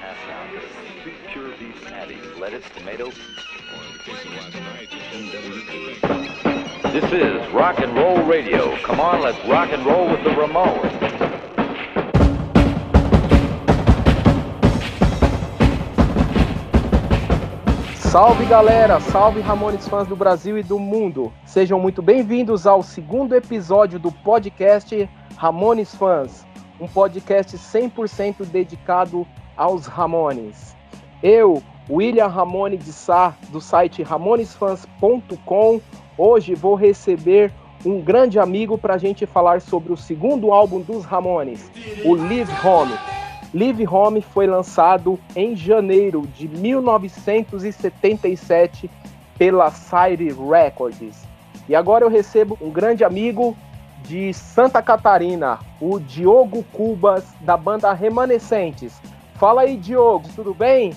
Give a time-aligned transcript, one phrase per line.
[0.00, 0.16] half
[1.32, 3.10] pure beef lettuce, tomato.
[6.92, 8.76] This is rock and roll radio.
[8.82, 10.92] Come on, let's rock and roll with the Ramones.
[17.96, 21.32] Salve galera, salve Ramones fãs do Brasil e do mundo.
[21.44, 26.46] Sejam muito bem-vindos ao segundo episódio do podcast Ramones Fãs,
[26.80, 29.26] um podcast 100% dedicado
[29.58, 30.74] aos Ramones.
[31.22, 35.80] Eu, William Ramone de Sá, do site ramonesfans.com,
[36.16, 37.52] hoje vou receber
[37.84, 41.70] um grande amigo para a gente falar sobre o segundo álbum dos Ramones,
[42.04, 42.94] o Live Home.
[43.52, 48.88] Live Home foi lançado em janeiro de 1977
[49.36, 51.26] pela Sire Records.
[51.68, 53.56] E agora eu recebo um grande amigo
[54.04, 59.00] de Santa Catarina, o Diogo Cubas, da banda Remanescentes.
[59.38, 60.92] Fala aí, Diogo, tudo bem?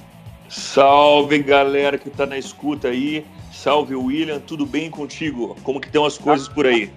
[0.50, 3.24] Salve galera que tá na escuta aí.
[3.52, 5.56] Salve William, tudo bem contigo?
[5.62, 6.92] Como que estão as coisas por aí?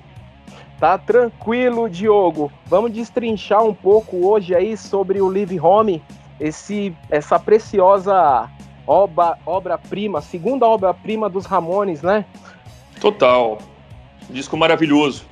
[0.81, 2.51] Tá tranquilo, Diogo.
[2.65, 6.03] Vamos destrinchar um pouco hoje aí sobre o Live Home,
[6.41, 8.51] esse, essa preciosa
[8.87, 12.25] obra, obra-prima, segunda obra-prima dos Ramones, né?
[13.03, 13.59] Total.
[14.31, 15.27] Disco maravilhoso.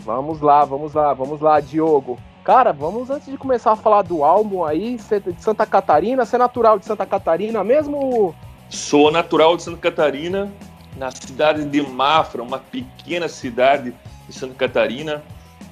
[0.00, 2.18] Vamos lá, vamos lá, vamos lá, Diogo.
[2.44, 6.36] Cara, vamos antes de começar a falar do álbum aí, é de Santa Catarina, você
[6.36, 8.34] é natural de Santa Catarina mesmo?
[8.68, 10.52] Sou natural de Santa Catarina,
[10.94, 13.94] na cidade de Mafra, uma pequena cidade
[14.28, 15.22] de Santa Catarina,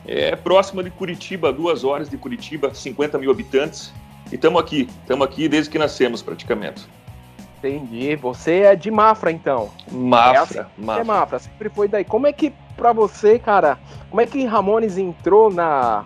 [0.07, 3.93] é próxima de Curitiba, duas horas de Curitiba, 50 mil habitantes.
[4.31, 6.89] E estamos aqui, estamos aqui desde que nascemos praticamente.
[7.59, 8.17] Entendi.
[8.17, 9.71] Você é de Mafra, então?
[9.91, 11.03] Mafra, é assim, Mafra.
[11.03, 12.05] É Mafra, sempre foi daí.
[12.05, 16.05] Como é que, pra você, cara, como é que Ramones entrou na,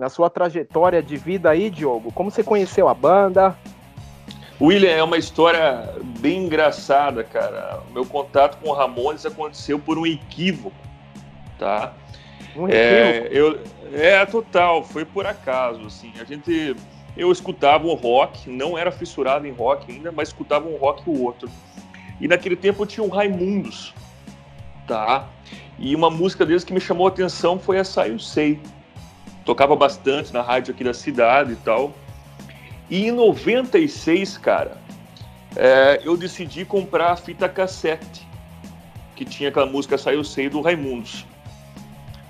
[0.00, 2.10] na sua trajetória de vida aí, Diogo?
[2.10, 3.54] Como você conheceu a banda?
[4.58, 7.82] William, é uma história bem engraçada, cara.
[7.90, 10.74] O meu contato com o Ramones aconteceu por um equívoco,
[11.58, 11.92] tá?
[12.56, 13.60] Um É, eu,
[13.92, 16.12] é total, foi por acaso, assim.
[16.18, 16.74] A gente,
[17.14, 21.20] eu escutava o rock, não era fissurado em rock ainda, mas escutava um rock ou
[21.20, 21.50] outro.
[22.18, 23.94] E naquele tempo eu tinha um Raimundos,
[24.86, 25.28] tá?
[25.78, 28.58] E uma música deles que me chamou a atenção foi a Sai Eu Sei.
[29.50, 31.92] Tocava bastante na rádio aqui da cidade e tal.
[32.88, 34.76] E em 96, cara,
[35.56, 38.24] é, eu decidi comprar a fita cassete,
[39.16, 41.26] que tinha aquela música Sai Eu Sei do Raimundos.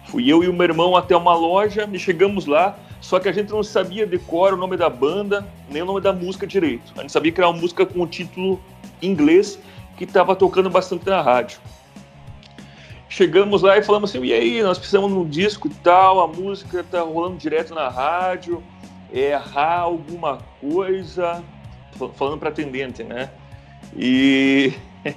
[0.06, 3.32] Fui eu e o meu irmão até uma loja, e chegamos lá, só que a
[3.32, 6.90] gente não sabia decorar o nome da banda, nem o nome da música direito.
[6.96, 8.58] A gente sabia que era uma música com o título
[9.02, 9.58] em inglês
[9.98, 11.60] que estava tocando bastante na rádio.
[13.12, 16.84] Chegamos lá e falamos assim, e aí, nós precisamos de um disco tal, a música
[16.88, 18.62] tá rolando direto na rádio,
[19.12, 21.42] errar alguma coisa,
[22.14, 23.28] falando para atendente, né?
[23.96, 24.72] E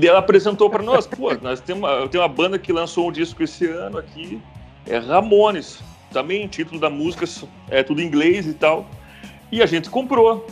[0.00, 3.42] ela apresentou para nós, pô, nós temos uma, tem uma banda que lançou um disco
[3.42, 4.40] esse ano aqui,
[4.86, 5.82] é Ramones,
[6.12, 7.26] também título da música
[7.68, 8.86] é tudo em inglês e tal.
[9.50, 10.46] E a gente comprou.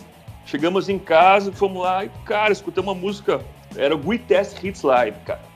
[0.44, 3.40] Chegamos em casa, fomos lá e, cara, escutamos uma música,
[3.76, 5.53] era o We Test Hits Live, cara.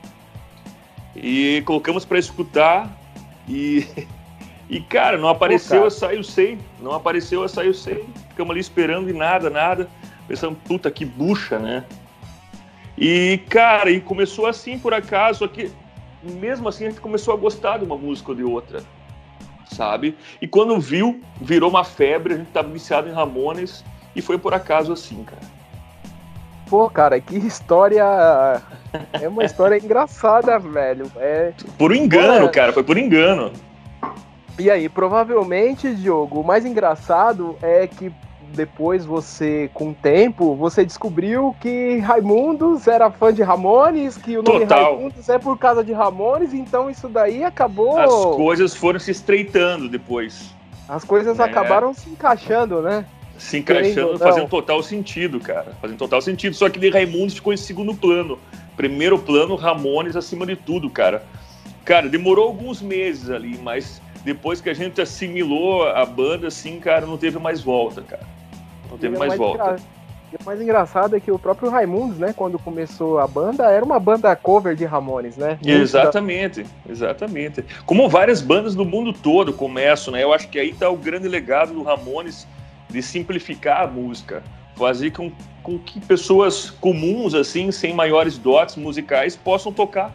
[1.21, 2.89] E colocamos para escutar
[3.47, 3.85] e
[4.69, 8.05] e cara, não apareceu a Saiu Sei, não apareceu a Saiu Sei.
[8.29, 9.89] Ficamos ali esperando e nada, nada.
[10.27, 11.83] Pensando, puta que bucha, né?
[12.97, 15.71] E, cara, e começou assim por acaso, que
[16.21, 18.83] mesmo assim a gente começou a gostar de uma música ou de outra,
[19.71, 20.17] sabe?
[20.41, 24.53] E quando viu, virou uma febre, a gente tava viciado em Ramones e foi por
[24.53, 25.58] acaso assim, cara.
[26.69, 28.03] Pô, cara, que história.
[29.19, 31.11] É uma história engraçada, velho.
[31.17, 31.51] É...
[31.77, 33.51] Por engano, cara, foi por engano.
[34.57, 38.11] E aí, provavelmente, Diogo, o mais engraçado é que
[38.53, 44.43] depois você, com o tempo, você descobriu que Raimundos era fã de Ramones, que o
[44.43, 44.95] nome Total.
[44.95, 47.97] Raimundos é por causa de Ramones, então isso daí acabou.
[47.97, 50.53] As coisas foram se estreitando depois,
[50.87, 51.43] As coisas É.
[51.43, 53.05] acabaram se encaixando, né?
[53.39, 55.73] Se encaixando, fazendo total sentido, cara.
[55.81, 56.53] Fazendo total sentido.
[56.55, 58.37] Só que de Raimundos ficou em segundo plano.
[58.75, 61.23] Primeiro plano, Ramones acima de tudo, cara.
[61.85, 67.05] Cara, demorou alguns meses ali, mas depois que a gente assimilou a banda, assim, cara,
[67.05, 68.23] não teve mais volta, cara.
[68.91, 69.63] Não teve E o mais volta.
[69.63, 69.79] engra-
[70.31, 73.83] e o mais engraçado é que o próprio Raimundos, né, quando começou a banda, era
[73.83, 75.57] uma banda cover de Ramones, né?
[75.65, 77.65] Exatamente, exatamente.
[77.85, 80.23] Como várias bandas do mundo todo começam, né?
[80.23, 82.45] Eu acho que aí tá o grande legado do Ramones
[82.89, 84.43] de simplificar a música,
[84.75, 85.31] fazer com,
[85.61, 90.13] com que pessoas comuns, assim, sem maiores dotes musicais, possam tocar.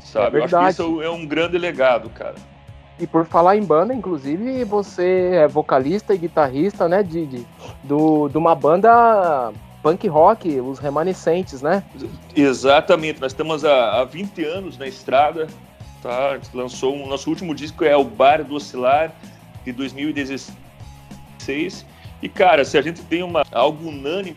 [0.00, 0.36] Sabe?
[0.36, 2.36] É Eu acho que isso é um grande legado, cara.
[2.98, 7.46] E por falar em banda, inclusive, você é vocalista e guitarrista, né, de, de,
[7.82, 11.82] do, de uma banda punk rock, os Remanescentes, né?
[12.36, 15.48] Exatamente, nós estamos há, há 20 anos na estrada,
[16.00, 16.30] tá?
[16.30, 19.12] A gente lançou o nosso último disco é o Bar do Oscilar,
[19.64, 20.63] de 2016.
[22.22, 24.36] E, cara, se a gente tem uma, algo unânime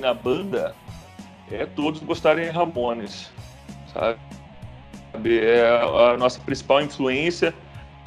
[0.00, 0.74] na banda,
[1.50, 3.30] é todos gostarem de Ramones,
[3.92, 4.18] sabe?
[5.38, 5.80] É
[6.12, 7.54] a nossa principal influência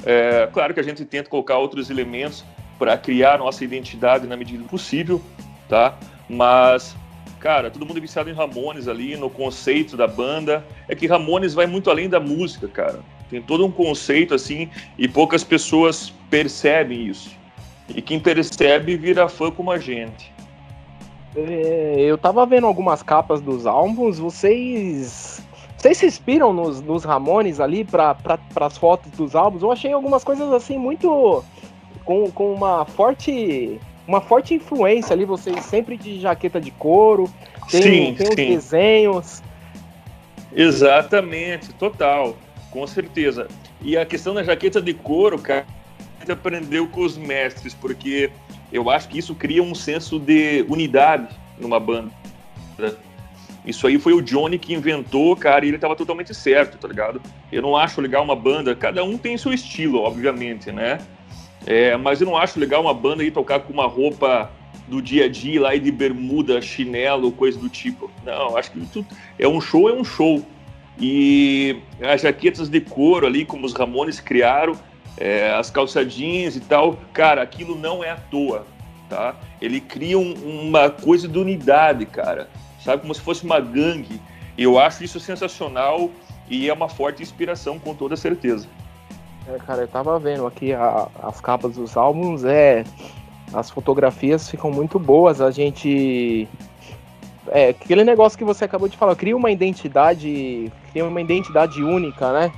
[0.04, 2.44] é, claro que a gente tenta colocar outros elementos
[2.78, 5.22] para criar nossa identidade na medida do possível,
[5.68, 5.98] tá?
[6.28, 6.94] Mas,
[7.40, 10.64] cara, todo mundo é viciado em Ramones ali, no conceito da banda.
[10.88, 13.00] É que Ramones vai muito além da música, cara.
[13.30, 17.30] Tem todo um conceito assim e poucas pessoas percebem isso.
[17.88, 20.32] E quem percebe vira fã como a gente.
[21.36, 25.46] É, eu tava vendo algumas capas dos álbuns, vocês
[25.76, 28.16] vocês se inspiram nos, nos Ramones ali para
[28.56, 29.62] as fotos dos álbuns?
[29.62, 31.44] Eu achei algumas coisas assim muito.
[32.04, 33.80] com, com uma forte.
[34.06, 37.28] Uma forte influência ali, vocês sempre de jaqueta de couro,
[37.68, 38.30] tem, sim, tem sim.
[38.30, 39.42] os desenhos.
[40.52, 42.36] Exatamente, total,
[42.70, 43.48] com certeza.
[43.82, 45.66] E a questão da jaqueta de couro, cara,
[46.26, 48.30] gente aprendeu com os mestres, porque
[48.72, 51.28] eu acho que isso cria um senso de unidade
[51.58, 52.10] numa banda.
[53.64, 57.22] Isso aí foi o Johnny que inventou, cara, e ele tava totalmente certo, tá ligado?
[57.50, 60.98] Eu não acho legal uma banda, cada um tem seu estilo, obviamente, né?
[61.64, 64.50] É, mas eu não acho legal uma banda ir tocar com uma roupa
[64.86, 68.10] do dia a dia lá de bermuda, chinelo, coisa do tipo.
[68.24, 69.06] Não, acho que tudo,
[69.38, 70.44] é um show, é um show.
[70.98, 74.76] E as jaquetas de couro ali, como os Ramones criaram,
[75.16, 78.66] é, as calçadinhas e tal, cara, aquilo não é à toa,
[79.08, 79.34] tá?
[79.60, 80.34] Ele cria um,
[80.68, 82.48] uma coisa de unidade, cara
[82.86, 83.02] sabe?
[83.02, 84.20] Como se fosse uma gangue.
[84.56, 86.08] Eu acho isso sensacional
[86.48, 88.68] e é uma forte inspiração, com toda certeza.
[89.48, 92.84] É, cara, eu tava vendo aqui a, as capas dos álbuns, é.
[93.52, 96.48] As fotografias ficam muito boas, a gente.
[97.48, 100.72] É, aquele negócio que você acabou de falar, cria uma identidade.
[100.90, 102.52] Cria uma identidade única, né?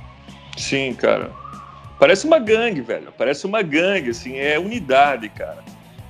[0.57, 1.31] Sim, cara.
[1.99, 3.13] Parece uma gangue, velho.
[3.17, 5.57] Parece uma gangue, assim, é unidade, cara.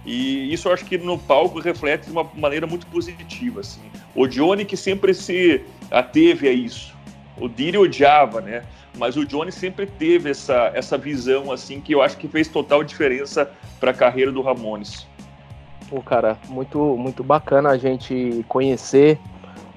[0.06, 3.82] E isso eu acho que no palco reflete de uma maneira muito positiva, assim.
[4.16, 6.96] O Johnny que sempre se ateve a isso.
[7.38, 8.64] O Diri odiava, né?
[8.98, 12.84] Mas o Johnny sempre teve essa, essa visão, assim, que eu acho que fez total
[12.84, 13.50] diferença
[13.80, 15.08] para a carreira do Ramones.
[15.90, 19.18] Pô, cara, muito, muito bacana a gente conhecer,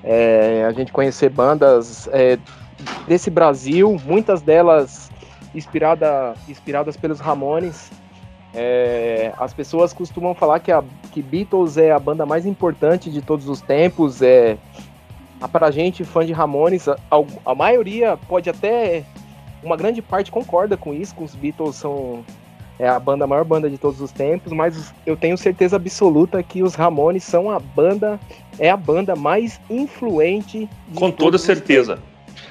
[0.05, 2.39] é, a gente conhecer bandas é,
[3.07, 5.12] desse Brasil, muitas delas
[5.55, 7.91] inspirada, inspiradas pelos Ramones.
[8.55, 13.23] É, as pessoas costumam falar que, a, que Beatles é a banda mais importante de
[13.23, 14.21] todos os tempos.
[14.21, 14.59] É,
[15.51, 16.99] para a gente, fã de Ramones, a,
[17.45, 19.05] a, maioria pode até.
[19.63, 22.25] Uma grande parte concorda com isso, que os Beatles são
[22.79, 26.43] é a banda a maior banda de todos os tempos, mas eu tenho certeza absoluta
[26.43, 28.19] que os Ramones são a banda,
[28.59, 30.69] é a banda mais influente.
[30.93, 32.01] com toda certeza.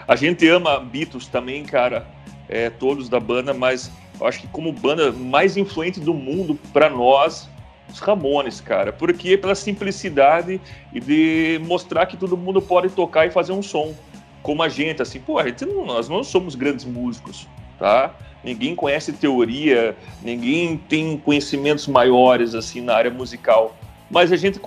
[0.08, 2.08] A gente ama Beatles também, cara,
[2.52, 3.90] é, todos da banda, mas
[4.20, 7.50] eu acho que como banda mais influente do mundo para nós,
[7.90, 10.62] os Ramones, cara, porque pela simplicidade
[10.94, 13.96] e de mostrar que todo mundo pode tocar e fazer um som.
[14.44, 17.48] Como a gente, assim, pô, a gente não, nós não somos grandes músicos,
[17.80, 18.14] tá?
[18.44, 23.76] Ninguém conhece teoria, ninguém tem conhecimentos maiores assim na área musical,
[24.10, 24.60] mas a gente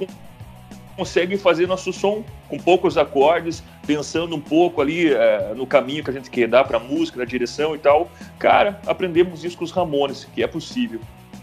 [0.97, 6.11] consegue fazer nosso som com poucos acordes, pensando um pouco ali é, no caminho que
[6.11, 8.09] a gente quer dar para a música, na direção e tal.
[8.39, 11.01] Cara, aprendemos isso com os Ramones, que é possível.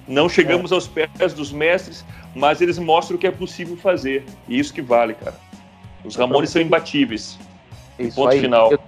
[0.07, 0.75] Não chegamos é.
[0.75, 2.05] aos pés dos mestres,
[2.35, 4.25] mas eles mostram que é possível fazer.
[4.47, 5.35] E isso que vale, cara.
[6.03, 7.37] Os Ramones são imbatíveis.
[7.99, 8.39] Isso ponto aí.
[8.39, 8.71] final.
[8.71, 8.79] Eu...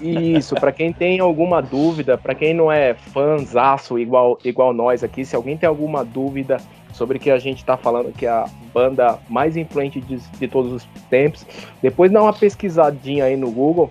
[0.00, 5.24] Isso, para quem tem alguma dúvida, para quem não é fãzaço igual, igual nós aqui,
[5.24, 6.58] se alguém tem alguma dúvida
[6.98, 10.72] sobre que a gente está falando que é a banda mais influente de, de, todos
[10.72, 11.46] os tempos.
[11.80, 13.90] Depois dá uma pesquisadinha aí no Google,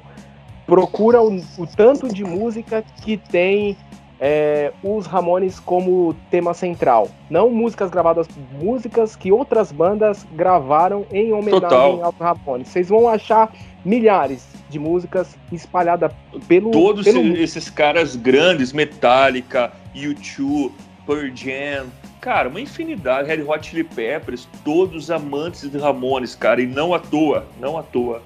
[0.65, 3.77] procura o, o tanto de música que tem
[4.19, 7.07] é, os Ramones como tema central.
[7.29, 8.27] Não músicas gravadas,
[8.61, 12.03] músicas que outras bandas gravaram em homenagem Total.
[12.03, 12.67] aos Ramones.
[12.67, 13.51] Vocês vão achar
[13.85, 16.11] milhares de músicas espalhadas
[16.47, 16.71] pelo.
[16.71, 17.37] Todos pelo...
[17.37, 20.71] esses caras grandes, Metallica, U2,
[21.05, 21.85] Pearl Jam,
[22.19, 26.99] Cara, uma infinidade, Red Hot Chili Peppers, todos amantes de Ramones, cara, e não à
[26.99, 28.23] toa, não à toa.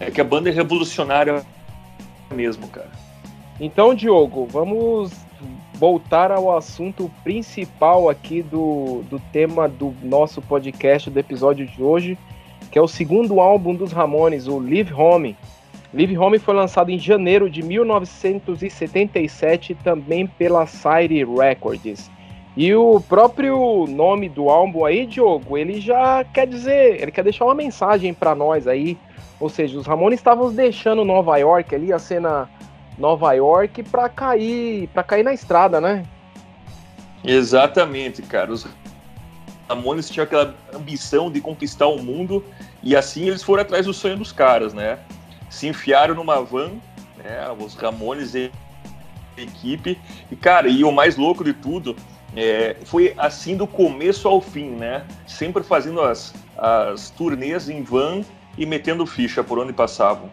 [0.00, 1.44] É que a banda é revolucionária
[2.32, 2.90] mesmo, cara.
[3.60, 5.12] Então, Diogo, vamos
[5.74, 12.18] voltar ao assunto principal aqui do, do tema do nosso podcast, do episódio de hoje,
[12.70, 15.36] que é o segundo álbum dos Ramones, o Live Home.
[15.94, 22.10] Live Home foi lançado em janeiro de 1977 também pela Sire Records.
[22.58, 27.44] E o próprio nome do álbum aí, Diogo, ele já quer dizer, ele quer deixar
[27.44, 28.98] uma mensagem para nós aí.
[29.38, 32.50] Ou seja, os Ramones estavam deixando Nova York ali, a cena
[32.98, 36.04] Nova York, para cair, para cair na estrada, né?
[37.22, 38.52] Exatamente, cara.
[38.52, 38.66] Os
[39.68, 42.44] Ramones tinham aquela ambição de conquistar o mundo
[42.82, 44.98] e assim eles foram atrás do sonho dos caras, né?
[45.48, 46.72] Se enfiaram numa van,
[47.16, 47.38] né?
[47.56, 48.50] Os Ramones e
[49.36, 49.96] equipe.
[50.28, 51.94] E, cara, e o mais louco de tudo
[52.38, 55.04] é, foi assim do começo ao fim, né?
[55.26, 58.22] Sempre fazendo as, as turnês em van
[58.56, 60.30] e metendo ficha por onde passavam.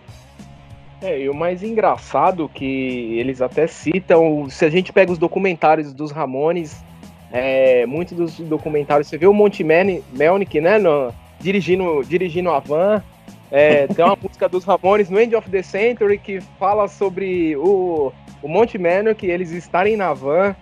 [1.02, 5.94] É, e o mais engraçado que eles até citam, se a gente pega os documentários
[5.94, 6.84] dos Ramones,
[7.32, 13.04] é, muitos dos documentários, você vê o Monte Melnick, né, no, dirigindo, dirigindo a van,
[13.52, 18.12] é, tem uma música dos Ramones no End of the Century que fala sobre o,
[18.44, 20.56] o Monte Melnick, eles estarem na van,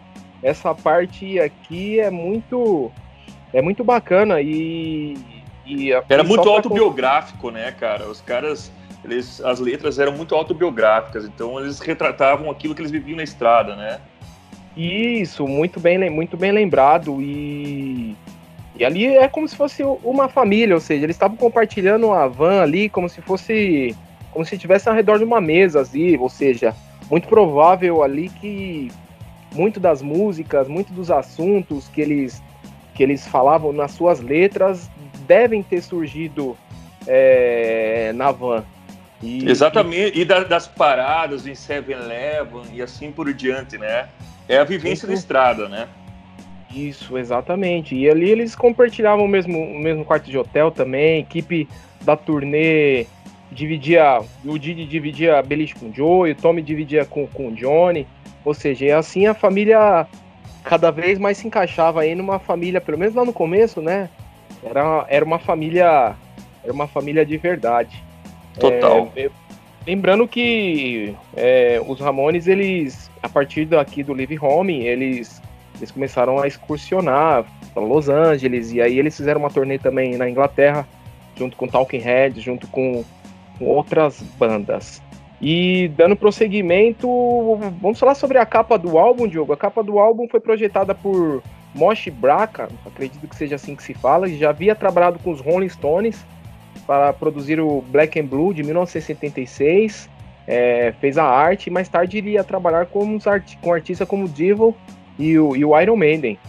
[0.43, 2.91] essa parte aqui é muito
[3.53, 5.17] é muito bacana e,
[5.65, 8.09] e era muito autobiográfico, né, cara?
[8.09, 8.71] Os caras,
[9.03, 13.75] eles, as letras eram muito autobiográficas, então eles retratavam aquilo que eles viviam na estrada,
[13.75, 14.01] né?
[14.75, 18.15] Isso, muito bem, muito bem lembrado e
[18.75, 22.61] e ali é como se fosse uma família, ou seja, eles estavam compartilhando uma van
[22.61, 23.95] ali como se fosse
[24.31, 26.75] como se estivesse ao redor de uma mesa, assim, ou seja,
[27.07, 28.91] muito provável ali que
[29.53, 32.41] muito das músicas, muito dos assuntos que eles,
[32.93, 34.89] que eles falavam nas suas letras
[35.27, 36.57] devem ter surgido
[37.07, 38.63] é, na van.
[39.21, 44.09] E, Exatamente, e, e da, das paradas em 7-Eleven e assim por diante, né?
[44.47, 45.87] É a vivência da estrada, né?
[46.75, 47.95] Isso, exatamente.
[47.95, 51.69] E ali eles compartilhavam o mesmo, o mesmo quarto de hotel também, equipe
[52.01, 53.05] da turnê
[53.51, 57.51] dividia, o Didi dividia a beliche com o Joe, o Tommy dividia com, com o
[57.55, 58.07] Johnny.
[58.45, 60.07] Ou seja, assim a família
[60.63, 64.09] cada vez mais se encaixava aí numa família, pelo menos lá no começo, né?
[64.63, 66.15] Era, era uma família.
[66.63, 68.01] Era uma família de verdade.
[68.57, 69.11] Total.
[69.15, 69.29] É,
[69.85, 75.41] lembrando que é, os Ramones, eles, a partir daqui do Live Home, eles,
[75.75, 80.29] eles começaram a excursionar para Los Angeles, e aí eles fizeram uma turnê também na
[80.29, 80.87] Inglaterra,
[81.35, 83.03] junto com Talking Heads, junto com,
[83.57, 85.01] com outras bandas.
[85.45, 87.05] E dando prosseguimento,
[87.81, 89.51] vamos falar sobre a capa do álbum, Diogo.
[89.51, 91.43] A capa do álbum foi projetada por
[91.75, 95.67] Moshi Braca, acredito que seja assim que se fala, já havia trabalhado com os Rolling
[95.67, 96.25] Stones
[96.87, 100.09] para produzir o Black and Blue de 1976,
[100.47, 104.73] é, fez a arte e mais tarde iria trabalhar com, art com artistas como Devil
[105.19, 106.39] e o, e o Iron Maiden.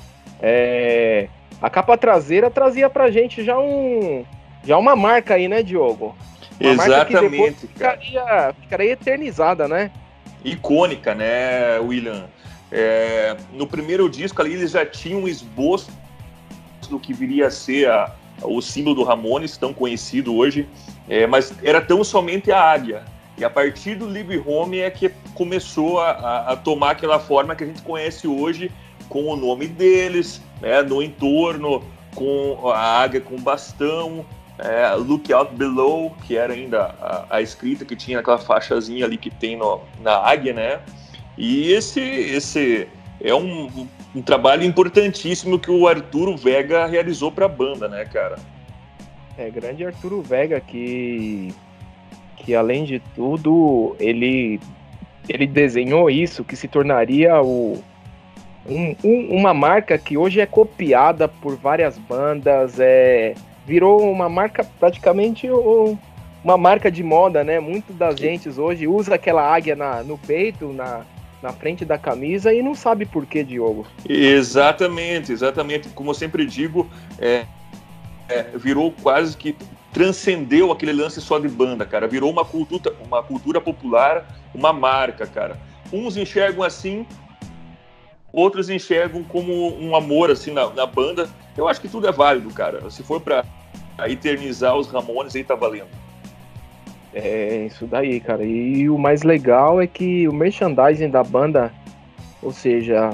[0.41, 1.27] É,
[1.61, 4.25] a capa traseira trazia pra gente já um
[4.65, 6.15] já uma marca aí, né, Diogo?
[6.61, 9.91] Exatamente, ficaria, ficaria eternizada, né?
[10.45, 12.27] Icônica, né, William?
[12.71, 15.91] É, no primeiro disco ali eles já tinham um esboço
[16.89, 20.69] do que viria a ser a, o símbolo do Ramones, tão conhecido hoje,
[21.09, 23.05] é, mas era tão somente a águia.
[23.37, 27.55] E a partir do Live Home é que começou a, a, a, tomar aquela forma
[27.57, 28.71] que a gente conhece hoje,
[29.09, 31.83] com o nome deles, né, no entorno,
[32.15, 34.25] com a águia com bastão,
[34.59, 39.17] é, Look Out Below, que era ainda a, a, escrita que tinha aquela faixazinha ali
[39.17, 40.81] que tem no, na águia, né?
[41.37, 42.87] E esse, esse
[43.21, 48.37] é um, um, trabalho importantíssimo que o Arturo Vega realizou para a banda, né, cara?
[49.37, 51.53] É, grande Arturo Vega que,
[52.37, 54.61] que além de tudo, ele,
[55.29, 57.83] ele desenhou isso, que se tornaria o,
[58.65, 63.35] um, um, uma marca que hoje é copiada por várias bandas, é
[63.67, 65.49] virou uma marca praticamente
[66.45, 67.59] uma marca de moda, né?
[67.59, 71.03] Muitas das gentes hoje usa aquela águia na, no peito, na,
[71.43, 73.87] na frente da camisa e não sabe por que, Diogo.
[74.07, 75.89] Exatamente, exatamente.
[75.89, 76.87] Como eu sempre digo,
[77.19, 77.47] é,
[78.29, 79.57] é, virou quase que
[79.91, 82.07] transcendeu aquele lance só de banda, cara.
[82.07, 85.59] Virou uma cultura, uma cultura popular, uma marca, cara.
[85.91, 87.07] Uns enxergam assim,
[88.33, 91.29] outros enxergam como um amor assim na, na banda.
[91.57, 92.91] Eu acho que tudo é válido, cara.
[92.91, 93.45] Se for para
[94.07, 95.89] eternizar os Ramones, aí tá valendo.
[97.13, 98.45] É, isso daí, cara.
[98.45, 101.73] E o mais legal é que o merchandising da banda,
[102.43, 103.11] ou seja,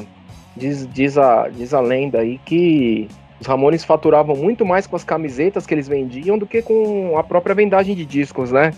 [0.56, 5.04] diz, diz, a, diz a lenda aí que os Ramones faturavam muito mais com as
[5.04, 8.72] camisetas que eles vendiam do que com a própria vendagem de discos, né?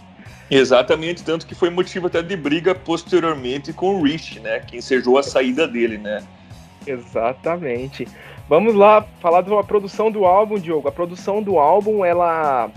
[0.50, 4.60] Exatamente, tanto que foi motivo até de briga posteriormente com o Rich, né?
[4.60, 6.22] Que ensejou a saída dele, né?
[6.86, 8.06] Exatamente.
[8.48, 10.88] Vamos lá falar da produção do álbum, Diogo.
[10.88, 12.70] A produção do álbum, ela,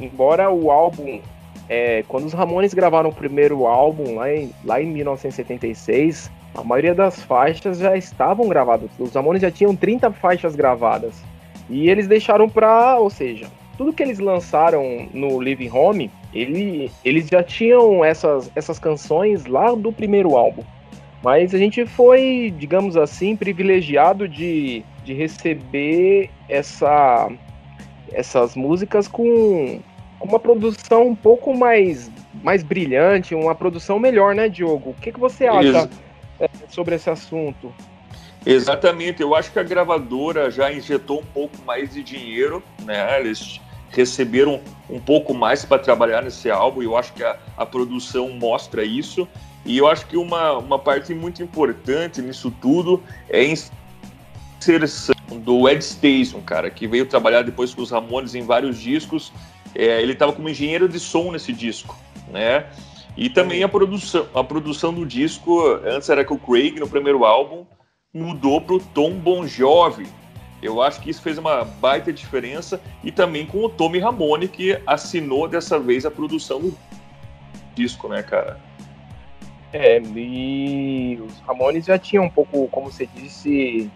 [0.00, 1.20] embora o álbum
[1.68, 6.94] é, quando os Ramones gravaram o primeiro álbum lá em, lá em 1976, a maioria
[6.94, 8.90] das faixas já estavam gravadas.
[8.98, 11.22] Os Ramones já tinham 30 faixas gravadas.
[11.68, 12.98] E eles deixaram pra.
[12.98, 13.46] Ou seja,
[13.76, 19.74] tudo que eles lançaram no Living Home, ele, eles já tinham essas, essas canções lá
[19.74, 20.62] do primeiro álbum.
[21.22, 27.30] Mas a gente foi, digamos assim, privilegiado de, de receber essa,
[28.12, 29.80] essas músicas com
[30.20, 32.10] uma produção um pouco mais,
[32.42, 34.90] mais brilhante, uma produção melhor, né, Diogo?
[34.90, 35.90] O que, que você acha
[36.40, 37.72] é, sobre esse assunto?
[38.46, 43.20] Exatamente, eu acho que a gravadora já injetou um pouco mais de dinheiro, né?
[43.20, 47.64] Eles receberam um pouco mais para trabalhar nesse álbum, e eu acho que a, a
[47.64, 49.26] produção mostra isso.
[49.64, 53.42] E eu acho que uma, uma parte muito importante nisso tudo é
[54.64, 59.32] inserção do Ed Station, cara, que veio trabalhar depois com os Ramones em vários discos.
[59.74, 62.66] É, ele estava como engenheiro de som nesse disco, né?
[63.16, 67.24] E também a produção, a produção do disco, antes era com o Craig no primeiro
[67.24, 67.64] álbum,
[68.12, 70.06] mudou para o Tom Bon Jovi.
[70.62, 74.80] Eu acho que isso fez uma baita diferença e também com o Tommy Ramone que
[74.86, 76.78] assinou dessa vez a produção do
[77.74, 78.58] disco, né, cara?
[79.72, 83.90] É, e os Ramones já tinham um pouco, como você disse,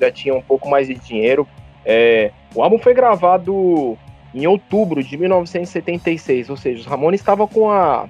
[0.00, 1.46] já tinham um pouco mais de dinheiro.
[1.84, 3.96] É, o álbum foi gravado
[4.34, 8.08] em outubro de 1976, ou seja, os Ramones estavam com a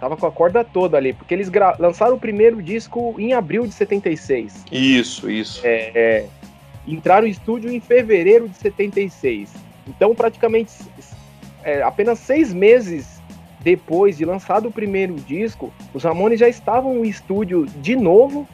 [0.00, 3.72] tava com a corda toda ali, porque eles lançaram o primeiro disco em abril de
[3.72, 4.64] 76.
[4.70, 5.60] Isso, isso.
[5.64, 6.26] É, é,
[6.86, 9.54] entraram em estúdio em fevereiro de 76.
[9.88, 10.72] Então, praticamente
[11.62, 13.16] é, apenas seis meses
[13.60, 18.46] depois de lançado o primeiro disco, os Ramones já estavam no estúdio de novo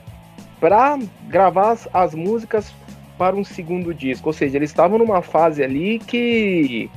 [0.62, 2.72] para gravar as, as, músicas
[3.18, 4.28] para um segundo disco.
[4.28, 6.88] Ou seja, eles estavam numa fase ali que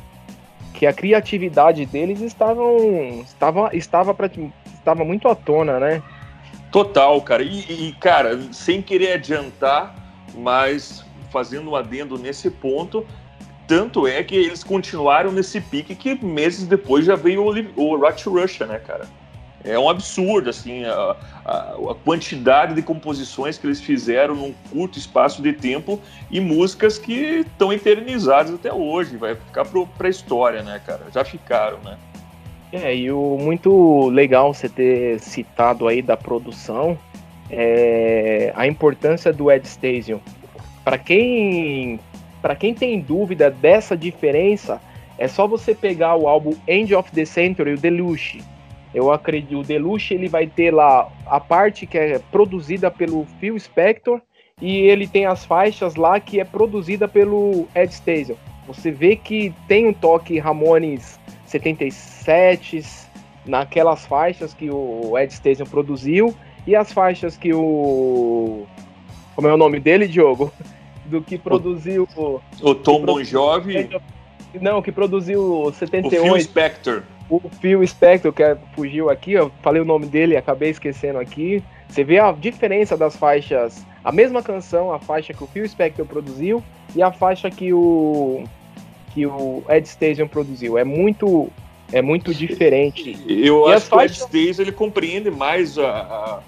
[0.76, 4.30] que a criatividade deles estavam estava estava pra,
[4.76, 6.04] estava muito à tona, né?
[6.72, 7.42] Total, cara.
[7.42, 9.96] E, e cara, sem querer adiantar,
[10.36, 13.04] mas fazendo um adendo nesse ponto,
[13.68, 18.30] tanto é que eles continuaram nesse pique que meses depois já veio o, o to
[18.30, 19.08] Russia, né, cara?
[19.66, 25.00] É um absurdo, assim, a, a, a, quantidade de composições que eles fizeram num curto
[25.00, 26.00] espaço de tempo
[26.30, 31.02] e músicas que estão eternizadas até hoje, vai ficar para a história, né, cara?
[31.12, 31.98] Já ficaram, né?
[32.72, 36.98] É, e o muito legal você ter citado aí da produção
[37.50, 40.20] é a importância do Ed Stasium.
[40.84, 42.00] Para quem
[42.60, 44.80] quem tem dúvida dessa diferença,
[45.18, 48.44] é só você pegar o álbum End of the Century, o Deluxe.
[48.96, 53.60] Eu acredito, o Deluxe ele vai ter lá a parte que é produzida pelo Phil
[53.60, 54.22] Spector
[54.62, 58.38] e ele tem as faixas lá que é produzida pelo Ed Stasium.
[58.66, 62.82] Você vê que tem um toque Ramones 77
[63.46, 66.34] naquelas faixas que o Ed Stasium produziu
[66.66, 68.66] e as faixas que o
[69.36, 70.54] como é o nome dele, Diogo?
[71.06, 73.90] do que produziu o, o Tom Bon Jovi.
[74.62, 76.22] Não, que produziu o 78.
[76.22, 77.04] O Phil Spector.
[77.30, 81.64] O Phil Spector, que é, fugiu aqui, eu falei o nome dele, acabei esquecendo aqui.
[81.90, 86.06] Você vê a diferença das faixas, a mesma canção, a faixa que o Phil Spector
[86.06, 86.64] produziu
[86.96, 88.44] e a faixa que o
[89.14, 90.78] que o Ed Stasium produziu.
[90.78, 91.50] É muito
[91.92, 93.18] é muito diferente.
[93.28, 94.22] Eu e acho que faixas...
[94.22, 96.40] o Ed Stasium ele compreende mais a, a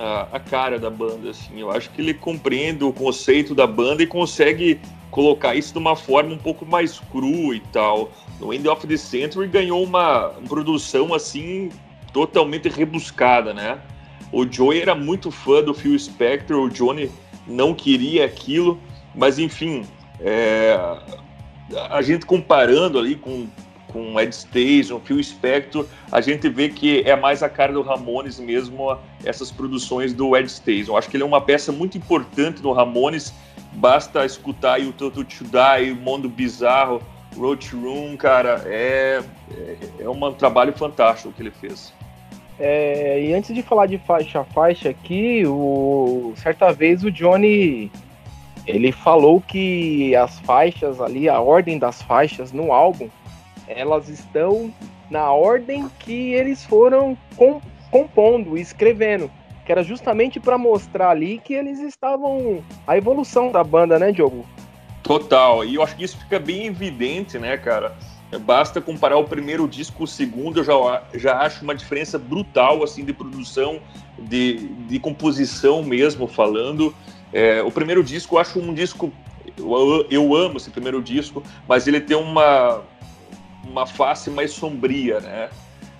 [0.00, 1.60] a, a, cara da banda, assim.
[1.60, 5.94] Eu acho que ele compreende o conceito da banda e consegue colocar isso de uma
[5.94, 8.10] forma um pouco mais crua e tal.
[8.40, 11.68] No End of the Century ganhou uma produção, assim,
[12.14, 13.78] totalmente rebuscada, né?
[14.32, 17.10] O Joey era muito fã do Phil Spector, o Johnny
[17.46, 18.80] não queria aquilo,
[19.14, 19.84] mas enfim,
[20.20, 20.78] é,
[21.90, 23.46] a gente comparando ali com
[23.92, 28.38] com Ed Station, Phil Spector, a gente vê que é mais a cara do Ramones
[28.38, 30.96] mesmo essas produções do Ed Station.
[30.96, 33.34] Acho que ele é uma peça muito importante no Ramones,
[33.72, 37.02] basta escutar aí o Toto to Die, o Mundo Bizarro,
[37.36, 41.92] Roach Room, cara, é, é, é um trabalho fantástico que ele fez.
[42.58, 47.90] É, e antes de falar de faixa a faixa aqui, o, certa vez o Johnny
[48.66, 53.08] ele falou que as faixas ali, a ordem das faixas no álbum
[53.76, 54.72] elas estão
[55.10, 59.30] na ordem que eles foram com, compondo e escrevendo.
[59.64, 62.62] Que era justamente para mostrar ali que eles estavam.
[62.86, 64.44] a evolução da banda, né, Diogo?
[65.02, 65.64] Total.
[65.64, 67.96] E eu acho que isso fica bem evidente, né, cara?
[68.42, 72.84] Basta comparar o primeiro disco com o segundo, eu já, já acho uma diferença brutal,
[72.84, 73.80] assim, de produção,
[74.16, 76.94] de, de composição mesmo, falando.
[77.32, 79.12] É, o primeiro disco, eu acho um disco.
[79.58, 82.82] Eu, eu amo esse primeiro disco, mas ele tem uma,
[83.70, 85.48] uma face mais sombria, né?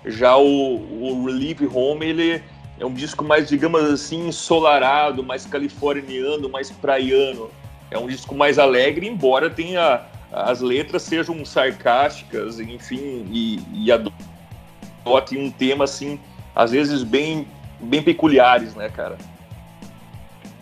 [0.05, 2.43] Já o, o Relief Home, ele
[2.79, 7.49] é um disco mais, digamos assim, ensolarado, mais californiano, mais praiano.
[7.89, 15.37] É um disco mais alegre, embora tenha as letras sejam sarcásticas, enfim, e, e adote
[15.37, 16.19] um tema assim,
[16.55, 17.45] às vezes bem,
[17.79, 19.17] bem peculiares, né, cara?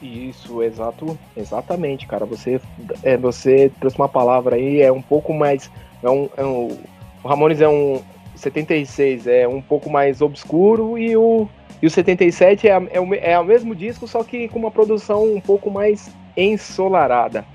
[0.01, 2.25] Isso, exato, exatamente, cara.
[2.25, 2.59] Você,
[3.03, 5.69] é, você trouxe uma palavra aí, é um pouco mais,
[6.01, 6.77] é um, é um,
[7.23, 8.01] o Ramones é um
[8.35, 11.47] 76 é um pouco mais obscuro e o
[11.81, 15.23] e o 77 é, é, o, é o mesmo disco, só que com uma produção
[15.33, 17.45] um pouco mais ensolarada.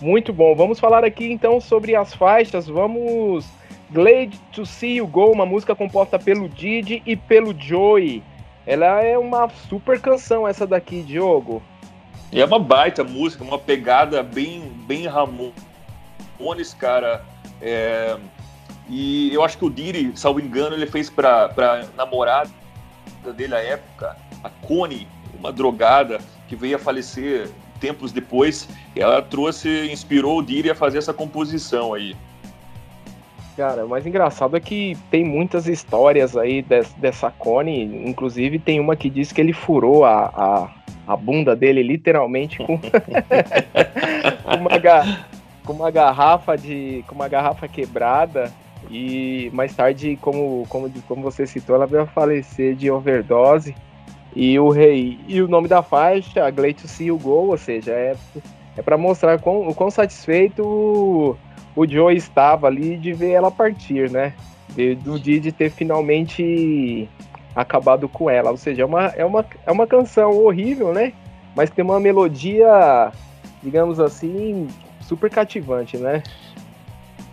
[0.00, 0.54] Muito bom.
[0.54, 2.66] Vamos falar aqui então sobre as faixas.
[2.66, 3.46] Vamos.
[3.90, 8.22] Glade to See You Go, uma música composta pelo Didi e pelo Joey.
[8.64, 11.60] Ela é uma super canção essa daqui, Diogo.
[12.32, 17.24] É uma baita música, uma pegada bem, bem Ramones, cara.
[17.60, 18.16] É...
[18.90, 22.50] E eu acho que o Didi, salvo engano, ele fez pra, pra namorada
[23.36, 25.06] dele à época, a Connie,
[25.38, 27.48] uma drogada que veio a falecer
[27.78, 32.16] tempos depois, ela trouxe, inspirou o Diri a fazer essa composição aí.
[33.56, 38.80] Cara, o mais engraçado é que tem muitas histórias aí des, dessa Cone, inclusive tem
[38.80, 40.70] uma que diz que ele furou a, a,
[41.06, 42.74] a bunda dele literalmente com,
[44.44, 44.70] uma,
[45.64, 47.04] com uma garrafa de.
[47.06, 48.52] com uma garrafa quebrada.
[48.88, 53.74] E mais tarde, como, como, como você citou, ela veio a falecer de overdose.
[54.34, 57.92] E o rei e o nome da faixa, Glad to See You Go, ou seja,
[57.92, 58.14] é,
[58.76, 61.36] é para mostrar o quão satisfeito o,
[61.74, 64.32] o Joe estava ali de ver ela partir, né?
[64.68, 67.08] De, do dia de ter finalmente
[67.54, 68.50] acabado com ela.
[68.50, 71.12] Ou seja, é uma, é uma, é uma canção horrível, né?
[71.56, 73.12] Mas tem uma melodia,
[73.62, 74.68] digamos assim,
[75.00, 76.22] super cativante, né?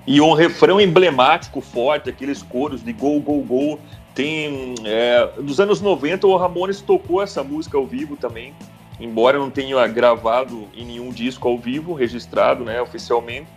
[0.08, 3.80] E um refrão emblemático, forte, aqueles coros de Go, Go, Go,
[4.16, 4.74] tem.
[4.86, 8.56] É, nos anos 90, o Ramones tocou essa música ao vivo também,
[9.02, 13.50] embora não tenha gravado em nenhum disco ao vivo, registrado né, oficialmente.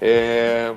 [0.00, 0.74] É,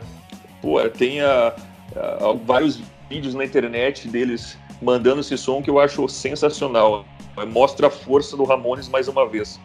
[0.62, 1.56] pô, tem a,
[1.96, 7.04] a, vários vídeos na internet deles mandando esse som que eu acho sensacional.
[7.48, 9.60] Mostra a força do Ramones mais uma vez.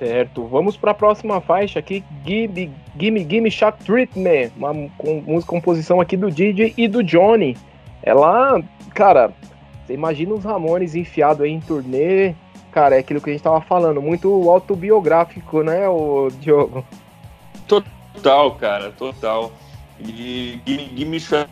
[0.00, 6.00] Certo, vamos para a próxima faixa aqui, Gimme, Gimme, Gimme Shock Treatment, uma com, composição
[6.00, 7.54] aqui do DJ e do Johnny.
[8.02, 8.62] Ela,
[8.94, 9.30] cara,
[9.84, 12.34] você imagina os Ramones enfiado aí em turnê,
[12.72, 16.82] cara, é aquilo que a gente tava falando, muito autobiográfico, né, o Diogo?
[17.68, 19.52] Total, cara, total.
[20.00, 21.50] E Gimme, Gimme Shock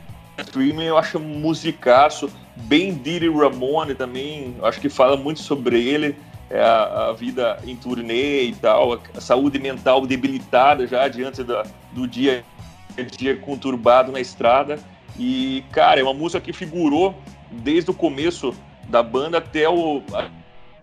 [0.51, 6.17] Treatment eu acho musicaço, bem Diddy Ramone também, acho que fala muito sobre ele
[6.51, 11.65] é a, a, vida em turnê e tal, a saúde mental debilitada já diante da,
[11.93, 12.45] do dia
[12.97, 14.79] a dia conturbado na estrada.
[15.19, 17.15] E, cara, é uma música que figurou
[17.51, 18.55] desde o começo
[18.89, 20.03] da banda até o,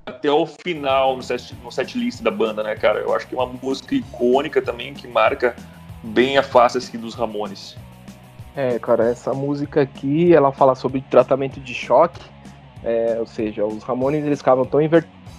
[0.06, 3.00] até o final no set, no set list da banda, né, cara?
[3.00, 5.56] Eu acho que é uma música icônica também que marca
[6.04, 7.76] bem a face assim, dos Ramones.
[8.56, 12.22] É, cara, essa música aqui, ela fala sobre tratamento de choque,
[12.84, 14.80] é, ou seja, os Ramones eles ficavam tão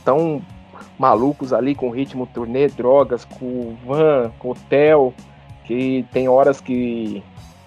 [0.07, 0.41] tão
[0.97, 5.13] malucos ali com ritmo turnê, drogas, com van, com hotel,
[5.65, 7.23] que tem horas que,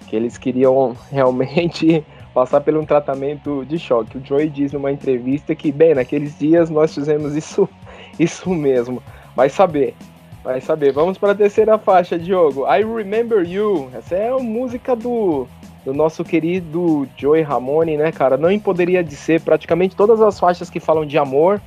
[0.08, 4.18] que eles queriam realmente passar por um tratamento de choque.
[4.18, 7.68] O Joey diz numa entrevista que, bem, naqueles dias nós fizemos isso,
[8.18, 9.04] isso mesmo.
[9.36, 9.96] Vai saber,
[10.42, 10.94] vai saber.
[10.94, 12.66] Vamos para a terceira faixa, Diogo.
[12.66, 13.90] I Remember You.
[13.94, 15.46] Essa é a música do,
[15.84, 18.38] do nosso querido Joey Ramone, né, cara?
[18.38, 21.62] Não poderia dizer praticamente todas as faixas que falam de amor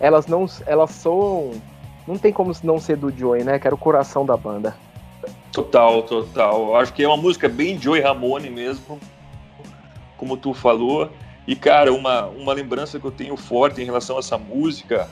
[0.00, 1.52] elas não elas são
[2.06, 3.58] não tem como não ser do Joey, né?
[3.58, 4.76] Que era o coração da banda.
[5.52, 6.76] Total, total.
[6.76, 9.00] Acho que é uma música bem Joey Ramone mesmo,
[10.16, 11.10] como tu falou.
[11.46, 15.08] E cara, uma, uma lembrança que eu tenho forte em relação a essa música,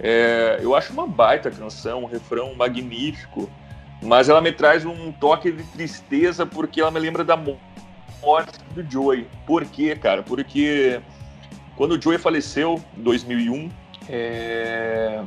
[0.00, 3.48] é, eu acho uma baita canção, um refrão magnífico,
[4.02, 8.90] mas ela me traz um toque de tristeza porque ela me lembra da morte do
[8.90, 9.26] Joey.
[9.46, 10.22] Por quê, cara?
[10.22, 11.00] Porque
[11.76, 13.70] quando o Joey faleceu em 2001,
[14.08, 15.22] é...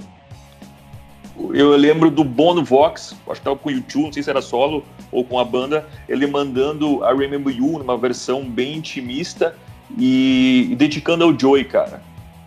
[1.54, 4.42] Eu lembro do Bono Vox, acho que estava com o YouTube, não sei se era
[4.42, 9.56] solo ou com a banda, ele mandando a Remember You numa versão bem intimista
[9.96, 12.02] e, e dedicando ao Joey, cara.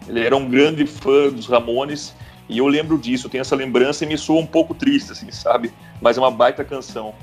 [0.09, 2.15] Ele era um grande fã dos Ramones
[2.49, 5.31] e eu lembro disso, eu tenho essa lembrança e me soa um pouco triste, assim,
[5.31, 5.73] sabe?
[6.03, 7.15] Mas é uma baita canção.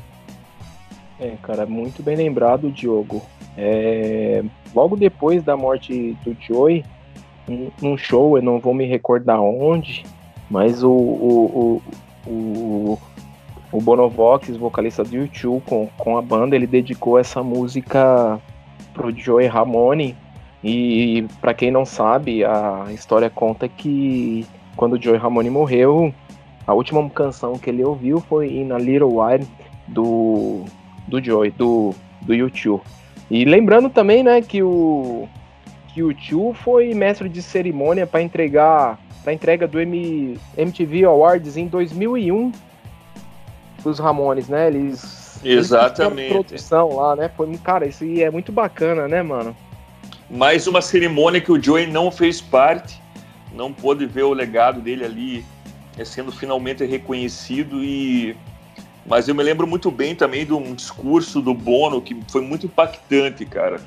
[1.19, 3.25] É, cara, muito bem lembrado, Diogo.
[3.57, 4.41] É...
[4.73, 6.85] Logo depois da morte do Joey,
[7.81, 10.03] num show, eu não vou me recordar onde,
[10.49, 11.81] mas o, o,
[12.25, 12.99] o, o,
[13.71, 18.39] o Bonovox, vocalista do YouTube, com, com a banda, ele dedicou essa música
[18.93, 20.15] pro Joey Ramone.
[20.63, 26.13] E para quem não sabe, a história conta que quando o Joey Ramone morreu,
[26.65, 29.47] a última canção que ele ouviu foi In a Little While
[29.87, 30.65] do
[31.07, 32.81] do Joey, do do YouTube.
[33.29, 35.27] E lembrando também, né, que o
[35.97, 41.57] que o Tio foi mestre de cerimônia para entregar para entrega do M, MTV Awards
[41.57, 42.51] em 2001
[43.83, 44.67] os Ramones, né?
[44.67, 47.31] Eles exatamente eles produção lá, né?
[47.35, 49.57] Foi cara, isso é muito bacana, né, mano?
[50.29, 53.01] Mais uma cerimônia que o Joey não fez parte,
[53.51, 55.45] não pôde ver o legado dele ali
[55.97, 58.37] é, sendo finalmente reconhecido e
[59.03, 62.67] mas eu me lembro muito bem também de um discurso do Bono que foi muito
[62.67, 63.81] impactante, cara.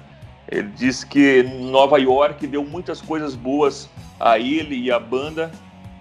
[0.51, 5.51] Ele disse que Nova York deu muitas coisas boas a ele e a banda,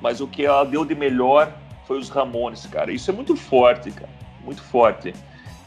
[0.02, 1.54] mas o que ela deu de melhor
[1.86, 2.92] foi os Ramones, cara.
[2.92, 4.10] Isso é muito forte, cara.
[4.44, 5.14] Muito forte.